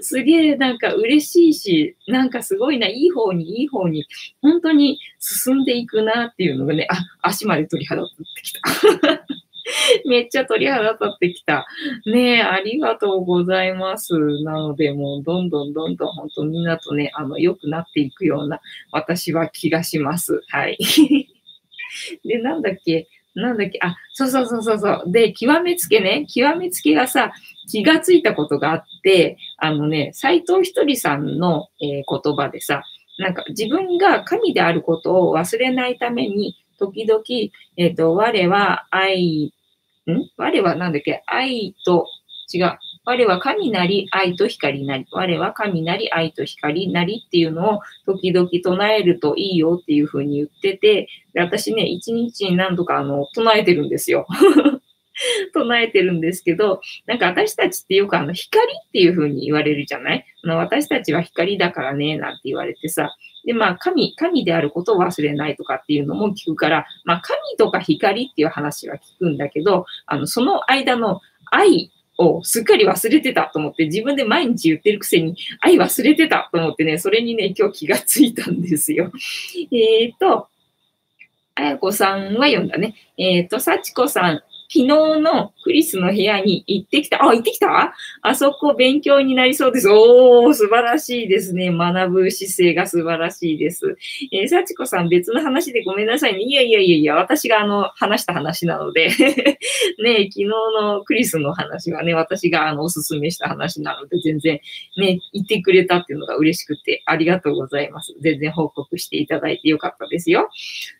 [0.00, 4.06] すげえ、なんか嬉しいし、なんかすごいな、いい方に、いい方に、
[4.40, 9.24] 本当に進んでいくなっていうのがね、あ、足まで鳥肌立ってきた。
[10.06, 11.66] めっちゃ鳥肌立ってきた。
[12.06, 14.14] ねえ、ありがとうございます。
[14.42, 18.60] なので、もうどんどんどんどん本当みんなとね、あの、良くなっていくような
[18.92, 20.42] 私は気がします。
[20.48, 20.78] はい。
[22.24, 23.08] で、なんだっけ？
[23.34, 23.78] なんだっけ？
[23.82, 25.12] あ、そうそうそうそうそう。
[25.12, 27.32] で、極めつけね、極めつけがさ、
[27.70, 32.82] 気がついたことがあって、あのね、斎藤ひとりさんの、えー、言葉でさ、
[33.18, 37.22] なんか自分が神であることを忘れないために、時々、
[37.76, 39.52] えっ、ー、と、我は愛、
[40.06, 40.30] ん？
[40.36, 41.22] 我はなんだっけ？
[41.26, 42.06] 愛と、
[42.52, 42.78] 違う。
[43.06, 45.06] 我は神なり愛と光なり。
[45.12, 54.26] 我は神なり愛と光なりっていうのを時々唱えるといいよっていうふうに言ってて、私ね、一日に何度かあの、唱えてるんですよ。
[55.54, 60.24] 唱えてるんですけど、なんか私たちってよくあの光っていう風に言われるじゃない？
[60.42, 63.14] あの私たちは光だからね、なんて言われてさ。
[63.44, 79.10] で、まあ神、神であることを忘れないとかっていうのも聞くから、まあ神とか光っていう話は聞くんだけど、あの、その間の愛をすっかり忘れてたと思って、自分で毎日言ってるくせに愛忘れてたと思ってね、それにね、今日気がついたんですよ。
[79.72, 80.48] えっ、と、
[81.56, 82.94] あやこさんは読んだね。
[83.16, 84.42] えっ、ー、と、さちこさん、
[84.74, 84.86] 昨日
[85.20, 87.22] のクリスの部屋に行ってきた。
[87.22, 87.94] あ、行ってきた？
[88.22, 89.88] あそこ勉強になりそうです。
[89.88, 91.70] おー、素晴らしいですね。
[91.70, 93.96] 学ぶ姿勢が素晴らしいです。
[94.32, 96.40] えー、幸子さん、別の話でごめんなさいね。
[96.40, 99.10] いやいやいやいや、私があの、話した話なので
[100.02, 104.60] ね、昨日のクリスの話はね、私があの、おすすめした話なので、全然
[104.98, 108.12] ね、言ってくれたっていうのが嬉しくて、ありがとうございます。
[108.20, 110.48] 全然報告していただいてよかったですよ。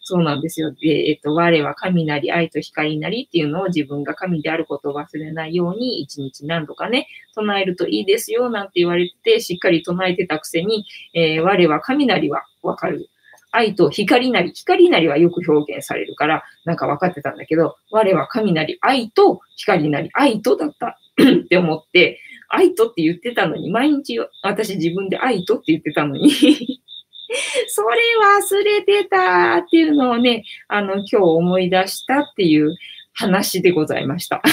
[0.00, 0.70] そうなんですよ。
[0.70, 13.08] で、えっと、我は神なり愛と光なりっていうのを自分が神であることを忘れないように、一日何度かね、唱えるといいですよ、なんて言われてて、しっかり唱えてたくせに、えー、我は神なりはわかる。
[13.54, 26.30] 愛と光なり、光なりはよく表現されるから、なんか分かってたんだけど、我は神なり、愛と光なり、愛とだった って思って、愛とって言ってたのに、毎日私自分で愛とって言ってたのに
[27.68, 32.74] それ忘れてたっていうのをね、あの、今日思い出したっていう
[33.14, 34.42] 話でございました。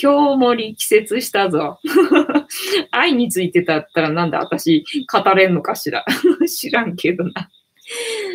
[0.00, 1.78] 今日も力説したぞ。
[2.90, 6.04] 愛についてだったらなんだ私語れんのかしら。
[6.46, 7.50] 知らんけどな。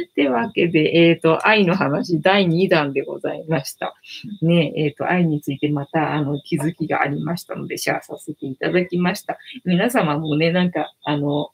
[0.10, 3.96] ってわけで、えっ、ー、と、愛の話第2弾でございました。
[4.42, 9.38] ねえ、っ、ー、と、愛についてまた、あの、気づきがありましたので、シェアさせていただきました。
[9.64, 11.50] 皆様もね、なんか、あの、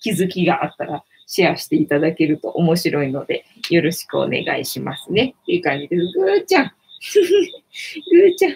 [0.00, 5.34] 気づきがあったら、シェアしていただけると面白いので、よろしくお願いしますね。
[5.42, 6.02] っていう感じです。
[6.18, 6.72] ぐーちゃん。
[8.12, 8.52] ぐーちゃん。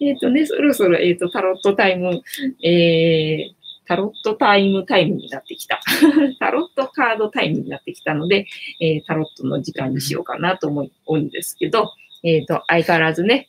[0.00, 2.22] えっ、ー、とね、そろそろ、えっ、ー、と、タロットタイム、
[2.62, 5.80] えー、タロットタイムタイムになってきた。
[6.38, 8.46] タロットカードタイムになってきたので、
[8.80, 13.48] えー、タロットの時間にしようかなと思うんですけど、えっ、ー、と、相変わらずね、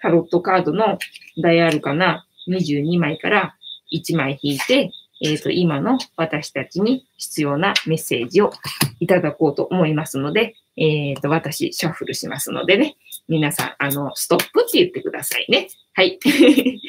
[0.00, 0.98] タロットカードの
[1.42, 3.56] ダイアルかな？22枚から
[3.92, 4.90] 1枚引いて、
[5.20, 8.52] えっ、ー、と、今の私たちに必要なメッセージを
[9.00, 12.96] いただこうと思いますので、えっ、ー、と、私、シャッフルしますのでね、
[13.28, 15.68] 皆さん、あの、ストップって言ってくださいね。
[15.92, 16.18] はい。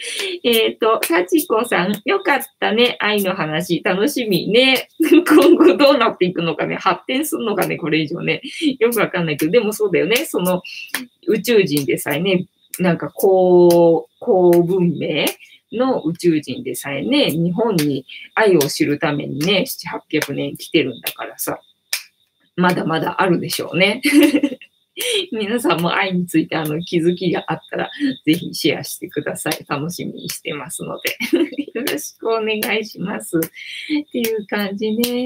[0.43, 2.95] えっと、幸子さん、よかったね。
[2.99, 4.87] 愛の話、楽しみね。
[5.01, 6.75] 今後どうなっていくのかね。
[6.75, 8.41] 発展するのかね、これ以上ね。
[8.79, 10.17] よくわかんないけど、でもそうだよね。
[10.25, 10.61] その、
[11.27, 12.45] 宇宙人でさえね、
[12.77, 15.25] なんか、高、高文明
[15.71, 18.05] の宇宙人でさえね、日本に
[18.35, 21.59] 愛を知るためにね、7、800年来てるんだからさ、
[22.55, 24.01] まだまだあるでしょうね。
[25.31, 27.89] 皆さんも愛についてあの気づきがあったら、
[28.25, 29.65] ぜひシェアしてください。
[29.67, 31.17] 楽しみにしてますので。
[31.73, 33.37] よろしくお願いします。
[33.37, 33.41] っ
[34.11, 35.25] ていう感じね。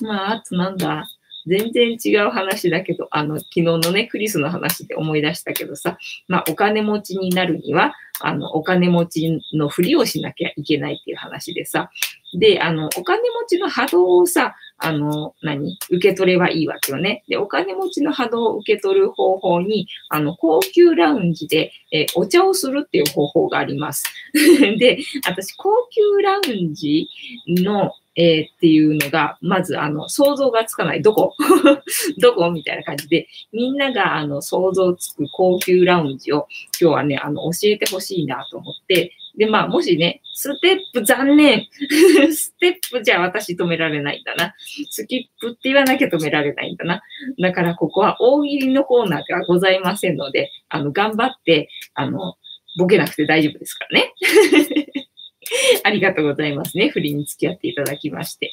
[0.00, 1.06] まあ、あとなんだ？
[1.46, 11.90] 全然違う話だけど、あの、昨日のね、クリスの話で思い出したけどさ、まあ、お金持ちになるには、あの、お金持ちのふりをしなきゃいけないっていう話でさ、
[12.34, 17.24] で、あの、お金持ちの波動をさ、あの、何受け取ればいいわけよね。
[17.28, 24.04] で、お金持ちの波動を受け取る方法に、あの、高級ラウンジで、えお茶をするっていう方法があります。
[24.78, 27.08] で、私、高級ラウンジ
[27.46, 31.02] の、えー、っていうのが、まず、あの、想像がつかない。
[31.02, 31.34] どこ？
[32.20, 32.50] どこ？
[32.50, 36.46] みたいな感じで、みんなが、あの、想像つく高級ラウンジを、
[36.80, 41.66] 今日はね、あの、教えてほしいなと思って、で、まあ、もしね、ステップ残念。
[42.34, 44.54] ステップじゃ私止められないんだな。
[44.90, 47.02] スキップって言わなきゃ止められないんだな。
[47.40, 52.36] だからここは大喜利のコーナーがございませんので、あの、頑張って、あの、
[52.78, 54.12] ボケなくて大丈夫ですからね。
[55.84, 56.88] ありがとうございますね。
[56.88, 58.50] 振りに付き合っていただきまして。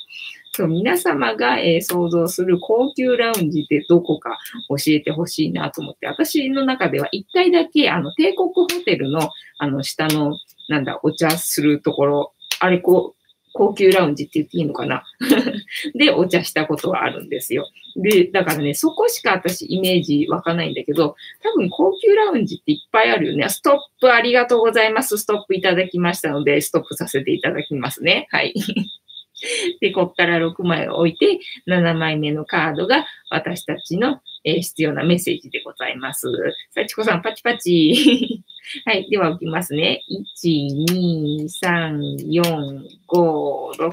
[0.51, 4.37] そう皆様が、えー、想像する高級ラウンジってどこか
[4.69, 13.18] 教えてほしいなと思って、私の中では1回だけ、あの、帝国ホテルの、あの、下の、なんだ、お茶するところ、あれ、こう、
[13.53, 15.03] 高級ラウンジって言っていいのかな？
[15.95, 17.67] で、お茶したことはあるんですよ。
[17.95, 23.49] で、だからね、そこしか私イメージ湧かないんだけど、多分高級ラウンジっていっぱいあるよね。
[23.49, 25.17] ストップありがとうございます。
[25.17, 28.27] ストップいただきましたので、ストップさせていただきますね。
[28.31, 28.53] はい。
[29.79, 36.27] で、こっから6枚を置いて、7枚目のカードが私たちの、えー、必要なメッセージでございます。
[36.71, 38.43] 幸子さん、パチパチ。
[38.85, 39.09] はい。
[39.09, 40.01] では、置きますね。
[40.09, 43.91] 1、2、3、4、5、6。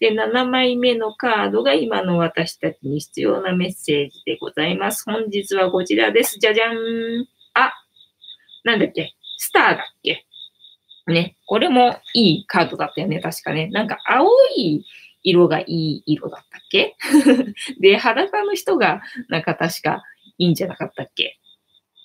[0.00, 5.04] で、7枚目のカードが今の私たちに必要なメッセージでございます。
[5.06, 6.38] 本日はこちらです。
[6.40, 6.76] じゃじゃん。
[7.54, 7.72] あ、
[8.64, 9.14] なんだっけ？
[9.38, 10.24] スターだっけ？
[11.06, 11.36] ね。
[11.46, 13.20] これもいいカードだったよね。
[13.20, 13.68] 確かね。
[13.68, 14.84] なんか青い
[15.22, 16.96] 色がいい色だったっけ？
[17.80, 20.02] で、裸の人がなんか確か
[20.38, 21.38] いいんじゃなかったっけ？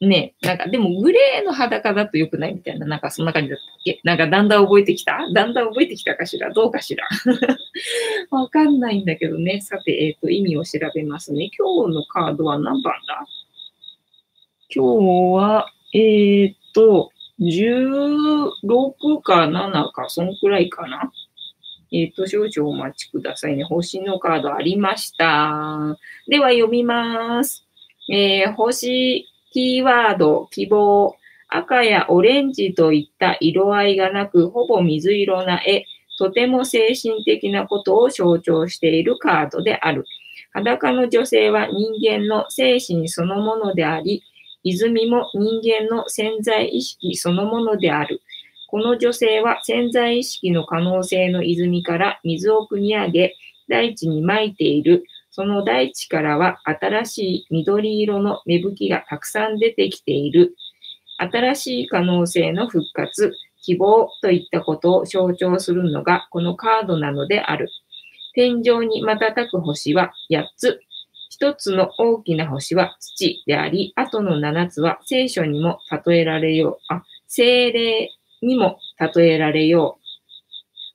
[0.01, 4.01] ねなんか、でもグレーの裸だと良くないみたいな、なんかそんな感じだったっけ？
[4.03, 5.19] なんかだんだん覚えてきた？
[5.33, 6.51] だんだん覚えてきたかしら？
[6.51, 7.07] どうかしら？
[8.31, 9.61] わかんないんだけどね。
[9.61, 11.49] さて、えっ、ー、と、意味を調べますね。
[11.57, 13.25] 今日のカードは何番だ？
[14.73, 21.11] 今日は、えっ、と、16か7か、そのくらいかな？
[21.93, 23.65] えっ、ー、と、少々お待ちくださいね。
[23.65, 25.97] 星のカードありました。
[26.27, 27.65] では読みます。
[28.09, 31.15] えー、星、キーワード、希望、
[31.49, 35.85] 赤やオレンジといった色合いがなく、ほぼ水色な絵、
[36.17, 40.05] とても精神的なことを象徴しているカードである。
[40.53, 44.23] 裸の女性は人間の精神そのものであり、
[44.63, 48.21] 泉も人間の潜在意識そのものである。
[48.67, 53.35] この女性は潜在意識の可能性の泉から水を汲み上げ、
[53.67, 55.03] 大地に撒いている。
[55.31, 60.55] その大地からは新しい緑色の芽吹きがたくさん出てきている。
[61.17, 67.69] 新しい可能性の復活、希望といったことを象徴するのがこのカードなのである。
[68.33, 70.81] 天井に瞬く星は8つ。
[71.29, 76.93] 一つの大きな星は土であり、あとの七つは聖書にも例えられよう。
[76.93, 78.79] あ、精霊にも
[79.15, 80.01] 例えられよう。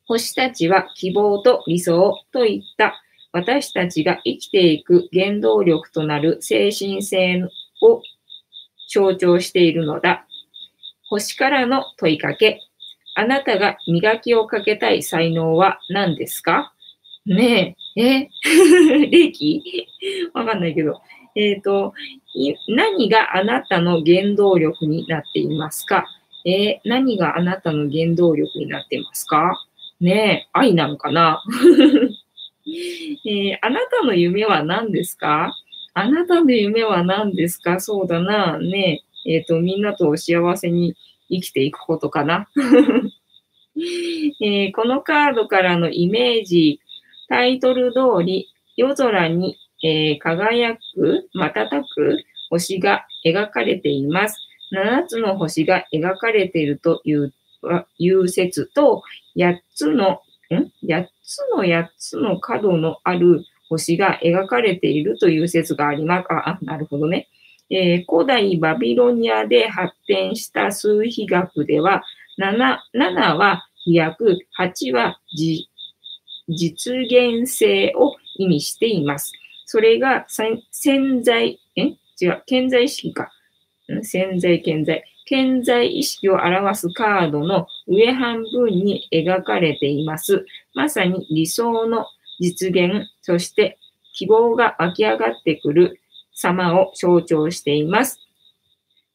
[0.09, 3.03] 星たちは希望と理想といった
[3.37, 7.42] 私たちが生きていく原動力となる精神性
[7.83, 8.00] を
[8.88, 10.27] 象徴しているのだ。
[11.11, 12.63] 星からの問いかけ。
[13.15, 16.73] あなたが磨きをかけたい才能は何ですか？
[17.27, 18.02] ねえ。
[18.02, 18.29] え？
[19.11, 19.63] 霊気？
[20.33, 21.02] わかんないけど。
[21.35, 21.92] えっ、ー、と
[22.69, 26.06] 何があなたの原動力になっていますか？
[26.46, 29.63] えー、何があなたの原動力になっていますか？
[30.00, 31.42] ねえ、愛なのかな、
[33.24, 35.52] えー、あなたの夢は何ですか？
[35.94, 37.81] あなたの夢は何ですか？
[37.81, 38.58] そうだな。
[38.58, 40.94] ねえ、っ、ー、と、みんなと幸せに
[41.29, 42.48] 生きていくことかな。
[44.40, 46.81] えー、このカードからのイメージ、
[47.29, 52.18] タイトル通り、夜空に、えー、輝く、瞬く
[52.50, 54.38] 星が描かれています。
[54.72, 57.33] 7つの星が描かれているという
[57.98, 59.02] いう説と、
[59.37, 60.20] 8つの、
[60.50, 66.27] ん ?8 つの8つの角のある星が描かれているという説があります。
[66.31, 67.29] あ、なるほどね。
[67.68, 72.02] えー、古代バビロニアで発展した数比学では、
[72.38, 75.18] 7, 7は飛躍、8は
[76.48, 79.33] 実現性を意味しています。
[79.64, 81.96] それが潜在、え？
[82.18, 83.31] 違う、健在意識か。
[84.02, 85.02] 潜在健在。
[85.27, 90.46] 健在意識を表すカードの上半分に描かれています。
[90.77, 92.06] まさに理想の
[92.38, 93.79] 実現、そして
[94.12, 96.00] 希望が湧き上がってくる
[96.35, 98.20] 様を象徴しています。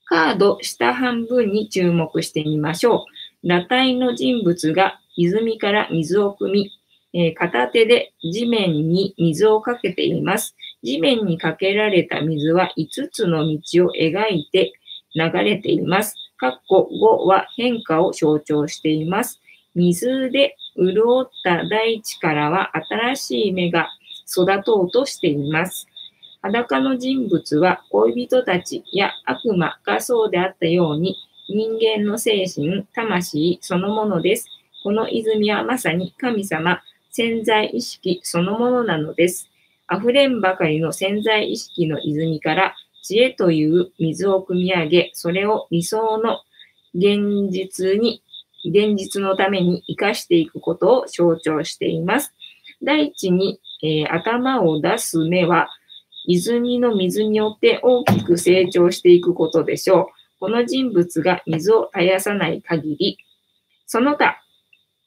[0.06, 3.06] カード下半分に注目してみましょ
[3.44, 3.48] う。
[3.48, 6.72] 裸体の人物が泉から水を汲み、
[7.14, 10.56] えー、片手で地面に水をかけています。
[10.82, 14.74] 地面にかけられた水は5つの道を描いて
[15.14, 16.16] 流れています。
[16.38, 19.40] かっこ5は変化を象徴しています。
[19.76, 23.90] 水で潤った大地からは新しい芽が
[24.28, 25.88] 育とうとしています。
[26.42, 31.16] 裸の人物は恋人たちや悪魔がそうであったように
[31.50, 34.48] 人間の精神、魂そのものです。
[34.84, 39.50] この泉はまさに神様、潜在意識そのものなのです。
[39.94, 46.40] 溢れんばかりの潜在意識の泉から知恵という水を汲み上げ、それを理想の
[46.96, 48.24] 現実に、
[48.66, 52.34] 現実のために生かしていくことを象徴しています。
[52.84, 55.68] 第一に、えー、頭を出す目は、
[56.28, 60.06] 泉の水によって大きく成長していくことでしょう。
[60.40, 63.18] この人物が水を絶やさない限り、
[63.86, 64.42] その他、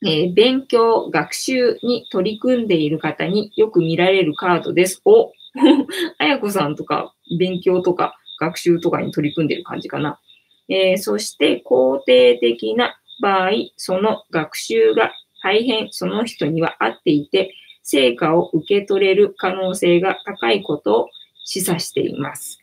[0.04, 5.00] えー、勉強、学習に取り組んでいる方によく見られるカードです。
[5.04, 5.32] お
[6.18, 10.20] あやこさんとか勉強とか学習とかに取り組んでいる感じかな。
[10.68, 15.12] えー、そして肯定的な場合、その学習が
[15.42, 21.08] 大変その人には合っていて、成果を受け取れる可能性が高いことを
[21.44, 22.58] 示唆しています。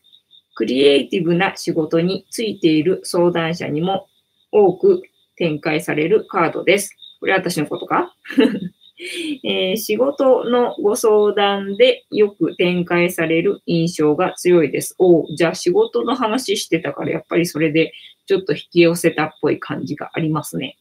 [0.55, 4.07] クリエイティブな仕事についている相談者にも
[4.51, 5.03] 多く
[5.37, 6.95] 展開されるカードです。
[7.19, 8.13] これ私のことか？
[9.43, 14.95] えー、仕事のご相談でよく展開される印象が強いです。
[14.99, 17.93] おじゃあ仕事の話してたからやっぱりそれで
[18.25, 20.77] ちょっと引き寄せたっぽい感じがありますね。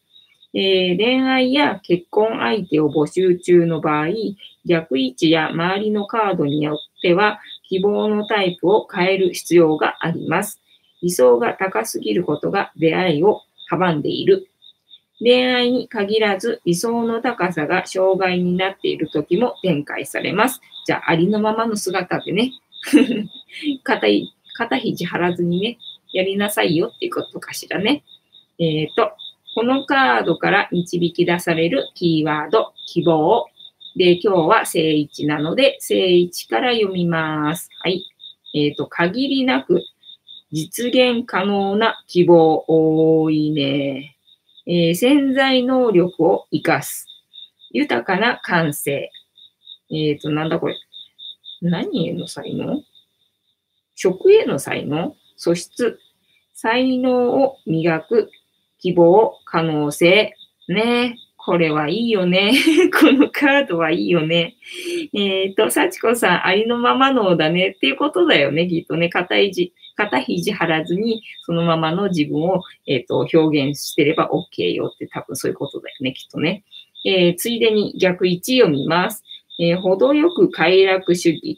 [0.52, 4.08] えー、恋愛や結婚相手を募集中の場合、
[4.64, 10.60] 逆位置や周りのカードによっては希望のタイプを変える必要があります。
[11.02, 14.48] 理想が高すぎることが出会いを阻んでいる。
[15.20, 20.60] 恋愛に限らず理想の高さが障害になっている時も展開されます。
[20.86, 22.52] じゃあ、ありのままの姿でね、
[23.84, 24.06] 肩
[24.54, 25.78] 肩肘張らずにね、
[26.12, 28.04] やりなさいよっていうことかしらね。
[28.58, 29.12] えっ、ー、と、
[29.54, 33.46] このカードから導き出されるキーワード、希望。
[33.96, 37.68] で、今日は正位置なので、正位置から読みます。
[37.82, 38.06] はい。
[38.54, 39.82] えっ、ー、と、限りなく
[40.52, 42.64] 実現可能な希望。
[42.66, 44.16] 多いね。
[44.66, 47.06] えー、潜在能力を活かす。
[47.72, 49.10] 豊かな感性。
[49.90, 50.76] えっ、ー、と、なんだこれ。
[51.62, 52.82] 何への才能？
[53.94, 55.14] 食への才能？
[55.40, 55.98] 素質。
[56.52, 58.30] 才能を磨く。
[58.78, 60.34] 希望、可能性。
[60.68, 62.52] ねこれはいいよね。
[63.00, 64.56] このカードはいいよね。
[65.14, 69.08] えっ、ー、と、幸子さん、ありのままのだねっていうことだよね、きっとね。
[69.08, 76.64] 肩肘、肩肘張らずに、そのままの自分を、え、ー、と表現してれば OK よって多分そういうことだよね、きっとね。
[77.06, 79.24] えー、ついでに逆位置読みます。
[79.58, 81.56] えー、程よく快楽主義。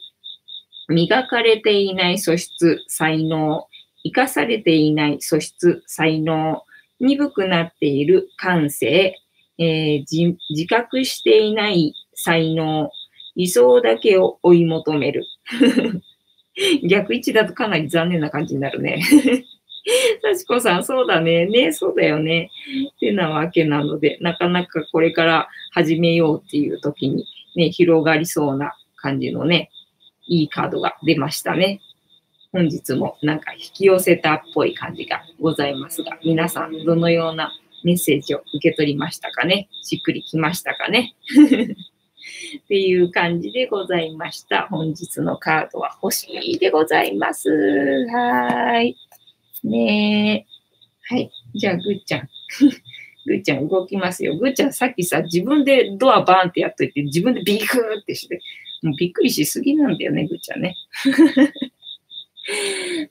[0.87, 3.67] 磨かれていない素質、才能。
[4.03, 6.63] 生かされていない素質、才能。
[6.99, 9.15] 鈍くなっている感性。
[9.57, 12.91] えー、自覚していない才能。
[13.35, 15.25] 理想だけを追い求める。
[16.87, 19.01] 逆位置だとかなり残念な感じになるね。
[20.21, 21.45] 幸子さん、そうだね。
[21.45, 22.49] ね、そうだよね。
[22.95, 27.25] ってなわけなので、なかなかこれから始めようっていう時に
[27.55, 29.71] ね、広がりそうな感じのね、
[30.27, 31.81] いいカードが出ましたね。
[32.53, 37.51] 本日もなんか引き寄せたっぽい感じがございますが、皆さんどのような
[37.83, 39.69] メッセージを受け取りましたかね？
[39.81, 41.15] しっくりきましたかね？
[42.63, 44.67] っていう感じでございました。
[44.69, 47.49] 本日のカードは星でございます。
[48.11, 48.95] はい。
[49.63, 51.15] ねえ。
[51.15, 51.31] はい。
[51.55, 52.29] じゃあ、ぐっちゃん。
[53.25, 54.37] ぐっちゃん動きますよ。
[54.37, 58.39] ぐっちゃんさっきさ、自分でドアバーンってやっといて、自分でビクーってして、
[58.83, 60.75] もうびっくりしすぎなんだよね、ぐっちゃんね。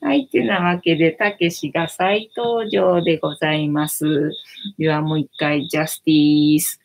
[0.02, 0.26] はい。
[0.28, 4.32] てなわけで、たけしが再登場でございます。
[4.78, 6.80] ではもう一回、ジャスティース。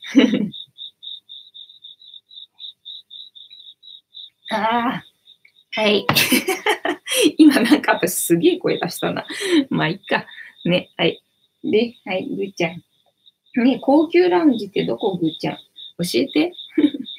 [4.49, 5.03] あ
[5.75, 6.05] あ、はい。
[7.37, 9.25] 今なんか私すげえ声出したな。
[9.69, 10.25] まあ、いっか。
[10.65, 11.21] ね、はい。
[11.63, 12.83] で、はい、ぐーちゃん。
[13.65, 15.57] ね、高級ラウンジってどこぐーちゃん？
[15.57, 15.61] 教
[16.15, 16.53] えて。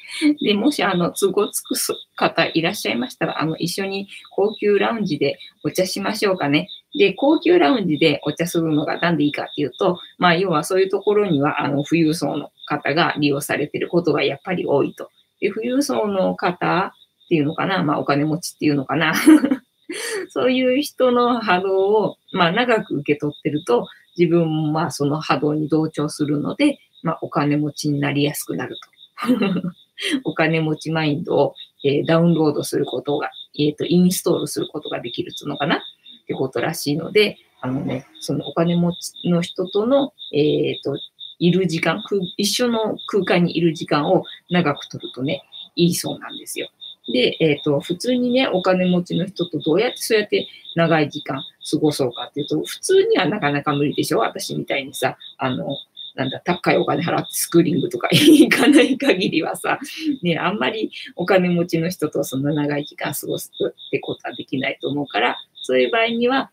[0.41, 1.75] で、もし、あの、都合つく
[2.15, 6.67] 方いらっしゃいましたら、あの、一緒に高級ラウンジでお茶しましょうかね。
[6.97, 15.09] で、高級ラウンジでお茶するのがなんでいいかっていうと、まあ、要はそういうところには、あの、富裕層の方が利用されていることがやっぱり多いと。
[15.39, 16.93] で、富裕層の方
[17.25, 19.13] っていうのかな、まあ、お金持ちっていうのかな。
[20.29, 23.87] そういう人の波動を、まあ、長く受け取ってると、
[24.17, 29.69] 自分もまあ、その波動に同調するので、まあ、お金持ちになりやすくなると。
[30.23, 35.77] お金持ちマインドを、えー、ダウンロードすることが、えっ、ー、と、インストールすることができるっていうのかな？
[35.77, 35.79] っ
[36.27, 40.97] てことらしいので、あのね、そのお金持ちの人との、えっ、ー、と、
[41.39, 42.03] いる時間、
[42.37, 45.43] 一緒の空間にいる時間を長く取るとね、
[45.75, 46.69] いいそうなんですよ。
[47.11, 51.41] で、えっ、ー、と、普通にね、お金持ちの人とどうやってそうやって長い時間
[51.71, 54.19] 過ごそうかっていうと、普通にはなかなか無理でしょ？
[54.19, 55.77] 私みたいにさ、あの、
[56.19, 59.79] なんだ、高いお金払ってスクーリングとか行かない限りはさ、
[60.21, 66.51] ね、あんまりお金持ちの人とそんな長い時間過ごすってことはできないと思うから、そういう場合には、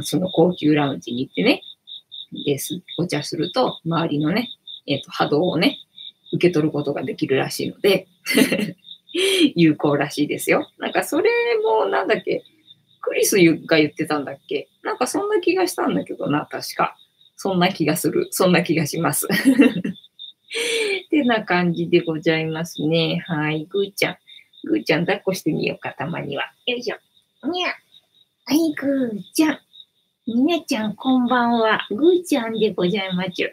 [0.00, 1.60] その高級ラウンジに行ってね、
[2.46, 4.48] です、お茶すると、周りのね、
[4.86, 5.76] えっ、ー、と、波動をね、
[6.32, 8.06] 受け取ることができるらしいので
[9.54, 10.70] 有効らしいですよ。
[10.78, 11.28] なんかそれ
[11.62, 12.42] も、なんだっけ、
[13.02, 13.36] クリス
[13.66, 14.68] が言ってたんだっけ？
[14.82, 16.96] なんかそんな気がしたんだけどな、確か。
[17.42, 18.28] そんな気がする。
[18.30, 19.26] そんな気がします。
[19.26, 19.28] っ
[21.10, 23.24] てな感じでございますね。
[23.26, 23.64] はい。
[23.64, 24.16] ぐーちゃん。
[24.62, 26.52] ぐーちゃん抱っこしてみようか、たまには。
[26.66, 26.96] よいしょ。
[27.48, 27.70] にゃ。
[27.70, 27.74] は
[28.54, 29.58] い、ぐーちゃん。
[30.28, 31.84] みなちゃん、こんばんは。
[31.90, 33.30] ぐーちゃんでございます。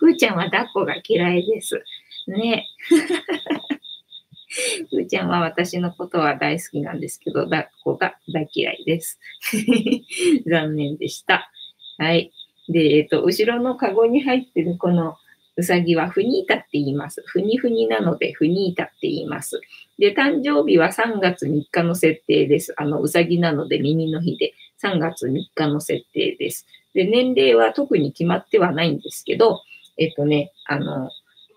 [0.00, 1.80] ぐーちゃんは抱っこが嫌いです。
[2.26, 2.66] ね。
[4.90, 9.20] ぐーちゃんは私のことは大好きなんですけど、抱っこが大嫌いです。
[10.50, 11.48] 残念でした。
[11.98, 12.32] はい。
[12.68, 15.16] で、えっ、と、後ろのカゴに入ってるこの
[15.56, 17.22] うさぎはフニータって言います。
[17.26, 19.60] フニフニなのでフニータって言います。
[19.98, 22.72] で、誕生日は3月3日の設定です。
[22.76, 26.66] あの、うさぎなので耳の日で3月3日の設定です。
[26.94, 29.60] で、年齢は特に決まってはないんですけど、
[29.96, 31.10] えっ、とね、あの、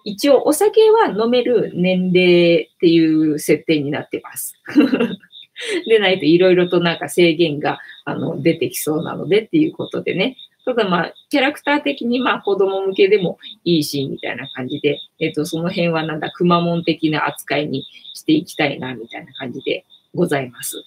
[0.03, 4.55] 一応お酒は飲める年齢っていう設定になってます。
[5.87, 20.83] でないといろいろとなんか制限があの出てきそうなのでっていうことでね、ただまあ、キャラクター的にまあ子供向けでもいいし、みたいな感じで、えっ、ー、と、その辺はなんだ、くまモン的な扱いにしていきたいな、みたいな感じでございます。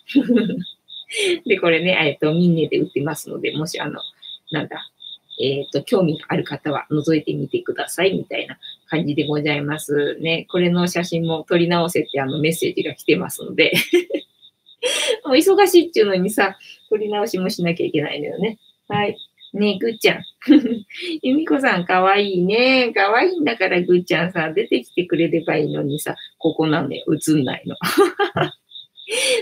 [1.46, 4.00] で、これね、えっ、ー、と、ミンネで売ってますので、もしあの、
[4.52, 4.78] なんだ、
[5.40, 10.46] えっ、ー、と、興味ある方は覗いてみてください、みたいな感じでございますね。
[10.50, 13.72] これの写真も撮り直せってあのメッセージが来てますので
[15.24, 16.56] もう忙しいっていうのにさ、
[16.90, 18.58] 撮り直しもしなきゃいけないのよね。
[18.88, 19.16] はい。
[19.54, 20.22] ねえ、ぐっちゃん。
[21.22, 22.92] ゆみこさん、かわいいね。
[22.92, 27.76] かわいいんだから、ぐっちゃんさ、出てきてくれればいいのにさ、ここなんで映んないの。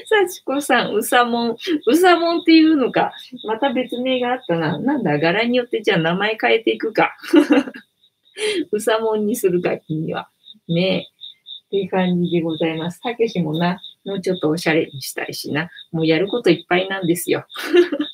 [0.04, 1.56] さちこさん、うさもん。
[1.86, 3.12] うさもんっていうのか。
[3.46, 4.78] また別名があったな。
[4.78, 7.16] なんだ、柄によってじゃあ名前変えていくか。
[8.70, 10.28] うさもんにするか、君は。
[10.68, 10.98] ねえ。
[10.98, 13.00] っていう感じでございます。
[13.00, 15.70] たけしもな、もうちょっとおしゃれにしたいしな。
[15.90, 17.46] もうやることいっぱいなんですよ。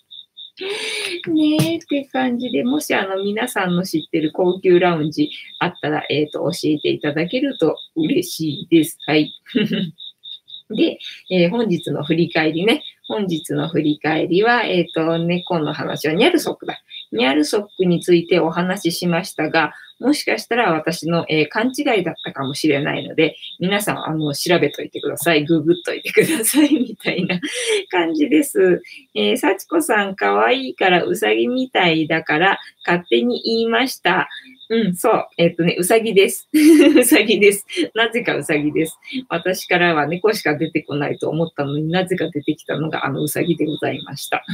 [1.31, 5.31] ねえって感じで、もしあの皆さんの知ってる高級ラウンジ
[5.61, 8.99] あったら、えっ、ー、と、教えていただけると嬉しいです。
[9.07, 9.33] はい。
[10.71, 10.99] で、
[11.31, 12.83] えー、本日の振り返りね。
[13.07, 16.83] 本日の振り返りは、えっ、ー、と、猫の話はニャルソックだ。
[17.11, 25.45] ニャルソックについてお話ししましたが、もしかしたら私の、えー、勘違いだったかもしれないので、皆さん、あの、調べといてください。
[25.45, 26.73] ググっといてください。
[26.73, 27.41] みたいな
[27.91, 28.83] 感じです。
[29.15, 34.29] えー、幸子さん、可愛いからうさぎみたいだから、勝手に言いました。
[34.71, 35.29] うん、そう。
[35.39, 36.49] えっとね、うさぎです。
[36.53, 37.67] うさぎです。
[37.95, 38.99] なぜかうさぎです。
[39.29, 44.45] 私からは猫しか出てこないと思ったのになぜか出てきたのがあのうさぎでございました。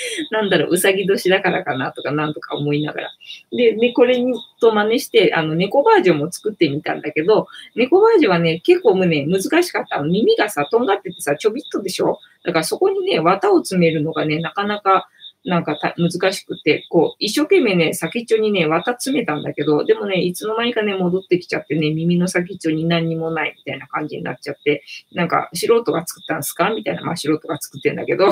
[0.30, 3.10] なんだろう、うさぎ年だからかなとかなんとか思いながら。
[3.52, 9.98] で、ね、これにと真似して、あの、猫バージョンも作ってみたんだけど、猫バージョンはね、結構ね、難しかった。
[10.00, 12.18] の耳がさ、とんがっててさ、ちょびっとでしょ？
[12.44, 15.08] だからそこにね、綿を詰めるのがね、なかなか、
[15.44, 24.82] なんか難しくて、こう、一生懸命ね、先っちょにね、綿詰めたんだけど、でもね、いつの間にかね、戻ってきちゃってね、耳の先っちょに何にもないみたいな感じになっちゃって、
[25.12, 26.70] なんか、素人が作ったんすか？
[26.70, 28.26] みたいな、まあ素人が作ってんだけど、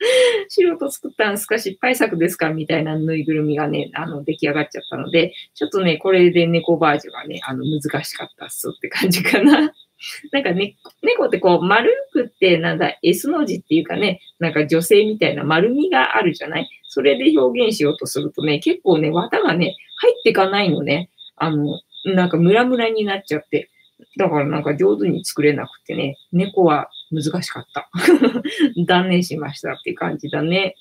[0.48, 9.72] 素人作ったんすか失敗作ですかみたいなぬいぐるみがね、あの、出来上がっちゃったので、ちょっとね、これで猫バージョンはね、あの、難しかったっすって感じかな。
[10.32, 16.68] なんかね、猫ってこう丸くってなんだ S の字っていうかね、なんか女性みたいな丸みがあるじゃない？
[16.88, 21.10] それで表現しようとするとね、結構ね、綿がね、入っていかないのね。
[21.36, 23.68] あの、なんかムラムラになっちゃって。
[24.16, 27.90] だからなんか上手に作れなくてね、猫は難しかった。
[28.86, 30.76] 断念しましたっていう感じだね。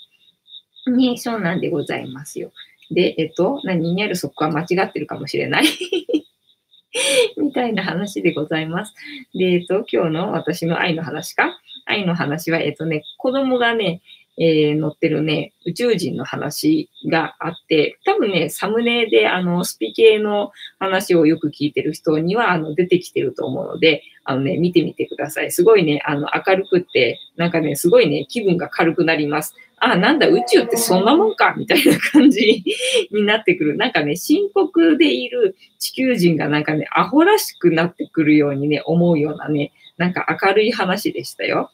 [0.88, 2.52] ねそうなんでございますよ。
[2.92, 5.66] で、えっと、何にあるそこは間違ってるかもしれない。
[7.38, 8.94] みたいな話でございます。
[9.34, 11.60] で、えっと、今日の私の愛の話か？
[11.86, 14.02] 愛の話は、えっとね、子供がね、
[14.40, 25.52] えー載ってるね、宇宙人の話があって、多分ね、サムネで、あの、スピ系の話をよく聞いてる人には、あの、出てきてると思うので、あのね、見てみてください。
[25.52, 29.56] すごいね、あの、明るくって、なんかね、すごいね、気分が軽くなります。
[29.78, 32.64] あ、なんだ、宇宙ってそんなもんか、みたいな感じ
[33.12, 33.78] になってくる。
[33.78, 41.72] なんかね、深刻でいる地球人がなんかね、アホらしくなってくるようにね、思うようなね、なんか明るい話でしたよ。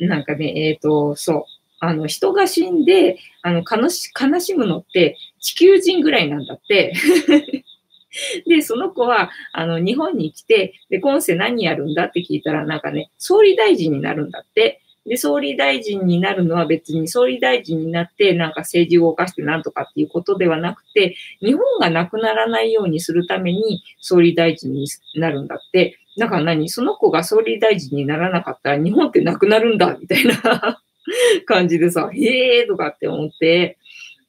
[0.00, 1.57] なんかね、えっ、と、そう。
[1.80, 6.92] あの、人が死んで、あの、悲し悲しむのって地球人ぐらいなんだって。
[8.46, 14.80] で、その子は、あの、日本に来て、で、今世何やるんだって聞いたら、なんかね、総理大臣になるんだって。
[15.06, 25.98] で、総理大臣になるのは別に総理大臣になって、なんか政治を動かしてなんとかっていうことではなくて、日本がなくならないようにするために総理大臣になるんだって。
[26.18, 26.68] だから何？
[26.68, 30.80] その子が総理大臣にならなかったら日本ってなくなるんだみたいな
[31.46, 33.78] 感じでさ、へえーとかって思って、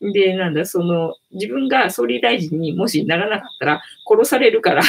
[0.01, 4.83] で、なんだ、その、自分が総理大臣にもしならなかったら殺されるから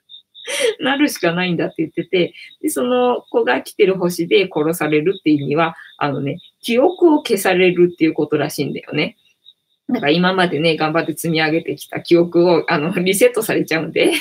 [0.78, 9.16] なるしかないんだって言ってて、で、その子が来てる星で殺されるっていう意味は、あのね、記憶を消されるっていうことらしいんだよね。
[9.88, 14.12] なんか今までね、頑張って積み上げてきた記憶を、あの、リセットされちゃうんで、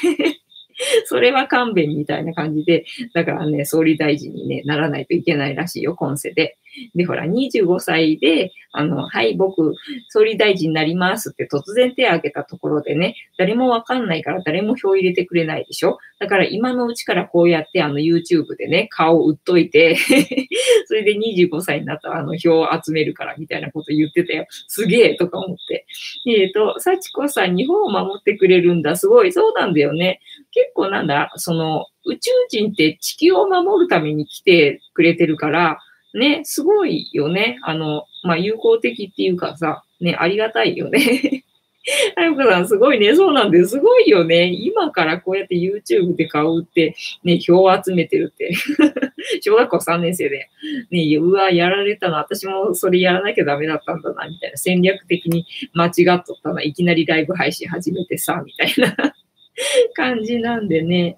[1.05, 6.57] それは勘弁みたいな感じで、だからね、総理大臣に、ね、ならないといけないらしいよ、今世で。
[6.93, 9.73] で、ほら、25歳で、あの、はい、僕、
[10.09, 19.95] 総理大臣になりますって突然手を挙げたところでね、誰もわかんないから誰も票入れてくれないでしょだから今のうちからこうやって、あの、YouTube でね、顔を売っといて、
[20.85, 24.45] それで25歳になったら、あの、票を集めるから、みたいなこと言ってたよ。
[24.67, 25.85] すげえとか思って。
[26.27, 28.95] えっ、と、幸子さん、日本を守ってくれるんだ。
[28.95, 29.31] すごい。
[29.31, 30.19] そうなんだよね。
[30.55, 35.79] 結構なんだ、その、宇宙人って地球を守るために来てくれてるから、
[36.13, 37.59] ね、すごいよね。
[37.63, 41.43] あの、まあ、友好的っていうかさ、ね、ありがたいよね。
[42.15, 43.13] あゆこさん、すごいね。
[43.15, 43.71] そうなんです。
[43.71, 44.45] すごいよね。
[44.45, 48.53] 今からこうやって YouTube で顔売って、ね、票を集めてるって。
[49.43, 50.49] 小学校3年生で。
[50.89, 52.15] ね、うわ、やられたの。
[52.15, 54.57] 私もそれやらなきゃダメだったんだな、みたいな。
[54.57, 56.63] 戦略的に間違っとったな。
[56.63, 59.13] いきなりライブ配信始めてさ、みたいな
[59.95, 61.17] 感じなんでね。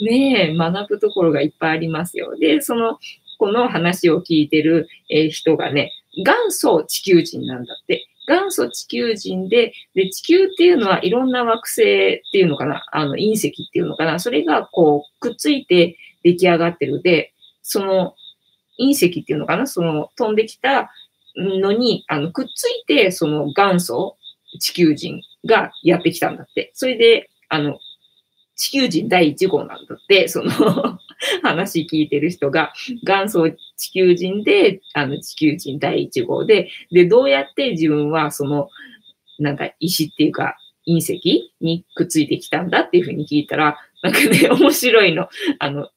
[0.00, 2.36] ねえ、学ぶところがいっぱいありますよ。
[2.36, 2.98] で、その、
[3.38, 8.06] この話を聞いてる、え人がね、元祖地球人なんだって。
[8.28, 18.14] 元祖地球人で、で、地球っていうのはいろんな惑星っていうのかな、あの隕石っていうのかな、それがこう、くっついて出来上がってるで、その
[18.80, 20.90] 隕石っていうのかな、その飛んできた
[21.36, 24.16] のに、あの、くっついて、その元祖
[24.58, 26.72] 地球人がやってきたんだって。
[26.74, 27.78] それで、あの、
[28.56, 30.50] 地球人第1号なんだって、その
[31.42, 32.72] 話聞いてる人が、
[33.04, 38.70] 元祖地球人で、あの、地球人第1号で、で、どうやって自分はその、
[39.38, 45.28] なんか石っていうか、隕石にくっついてきたんだっていうふうに聞いたら、なんかね、 面白いの。
[45.58, 45.90] あの、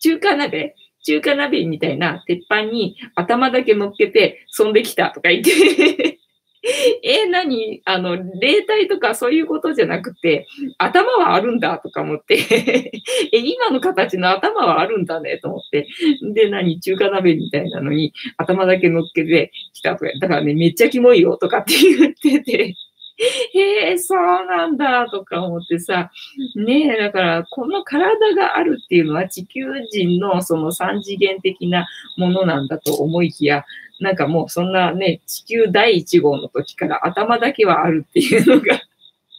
[0.00, 0.74] 中華鍋？
[1.06, 6.18] 中華鍋みたいな鉄板に頭だけ乗っけて、飛んできたとか言って、
[7.02, 7.82] え、何？
[7.84, 10.46] あの、霊体とかそういうことじゃなくて、
[10.78, 12.38] 頭はあるんだとか思って、
[13.32, 15.86] え、今の形の頭はあるんだねと思って、
[16.32, 16.80] で、何？
[16.80, 22.74] 中華鍋みたいなのに頭だけ乗っけてきたとか、だからね、めっちゃキモいよとかって言ってて、
[23.54, 26.10] へえ、そうなんだとか思ってさ、
[26.56, 31.86] ねえ、だからこの体があるっていうのは地球人のその三次元的な
[32.16, 33.64] ものなんだと思いきや、
[34.04, 38.78] なんかもうそんなね、地球第1号の時から頭だけはあるっていうのが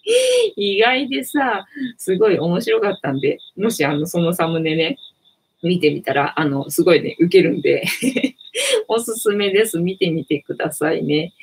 [0.57, 4.97] 意外でさ、すごい面白かったんで、もしあの、そのサムネね、
[5.61, 7.83] 見てみたら、あの、すごいね、受けるんで
[8.89, 9.79] おすすめです。
[9.79, 11.33] 見てみてくださいね。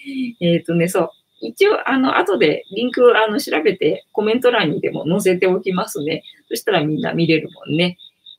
[0.40, 1.10] えっ、ー、とね、そう。
[1.42, 6.24] 一応、あの、後でリンク、あの、調べてコメント欄にでも載せておきますね。
[6.48, 7.98] そしたらみんな見れるもんね。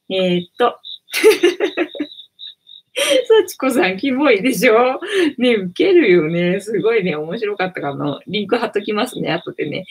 [0.09, 0.77] えっ、と、
[3.47, 4.99] 幸子さん、キモいでしょ？
[5.37, 6.59] ね、ウケるよね。
[6.59, 8.19] すごいね、面白かったかな。
[8.27, 9.85] リンク貼っときますね、後でね。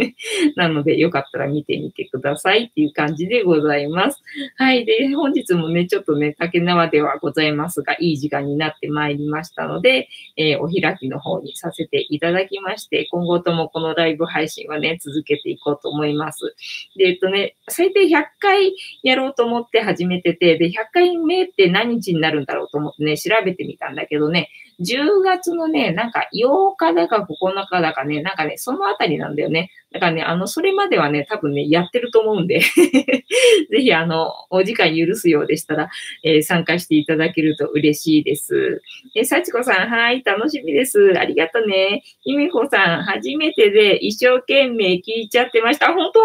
[0.56, 4.22] なので、よかったら見てみてくださいっていう感じでございます。
[4.56, 4.84] はい。
[4.84, 16.54] で、本日もね、ちょっとね、竹縄ではございますが、いい時間になってまいりましたので、えー、お開きの方にさせていただきまして、今後ともこのライブ配信はね、続けていこうと思います。
[16.96, 24.50] で、えっとね、最低100回やろうと思って始めてて、で、100回目って何日になるんだだろうと思ってね、調べてみたんだけどね、
[24.80, 29.70] 10月のね、なんか8日だか9日だかね、なんかね、そのあたりなんだよね。
[29.92, 32.60] だからね、あの、それまではね、多分ね、やってると思うんで
[33.70, 35.90] ぜひ、あの、お時間許すようでしたら、
[36.22, 38.82] えー、参加していただけると嬉しいです。
[39.16, 41.12] えー、幸子さん、はい、楽しみです。
[41.18, 42.02] ありがとね。
[42.22, 45.92] ひめこさん、初めてで一生懸命聞いちゃってました。
[45.92, 46.20] 本当？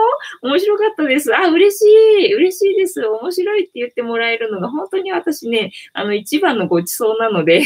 [0.48, 1.36] 面白かったです。
[1.36, 1.84] あ、嬉し
[2.30, 2.34] い。
[2.34, 3.06] 嬉しいです。
[3.06, 7.62] 面白いって言ってもらえるのが、本当に私ね、あの、一番のごちそうなので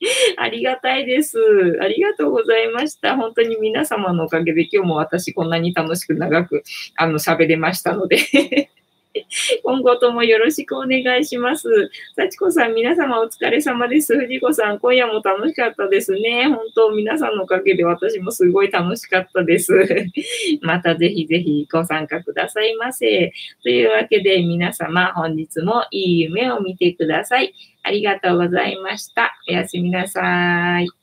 [0.38, 1.38] ありがたいです。
[1.80, 3.16] ありがとうございました。
[3.16, 6.62] 本当に皆様のおかげで今日も私こんなに楽しく長く
[6.96, 8.70] あの喋れましたので
[9.64, 11.68] 今後ともよろしくお願いします。
[12.16, 14.16] 幸子さん、皆様お疲れ様です。
[14.16, 16.48] 藤子さん、今夜も楽しかったですね。
[16.48, 19.72] 本当、皆さんのおかげで私もすごい楽しかったです。
[20.62, 23.32] またぜひぜひご参加くださいませ。
[23.62, 27.52] というわけで皆様、本日もいい夢を見てください。
[27.82, 29.32] ありがとうございました。
[29.48, 30.99] おやすみなさい。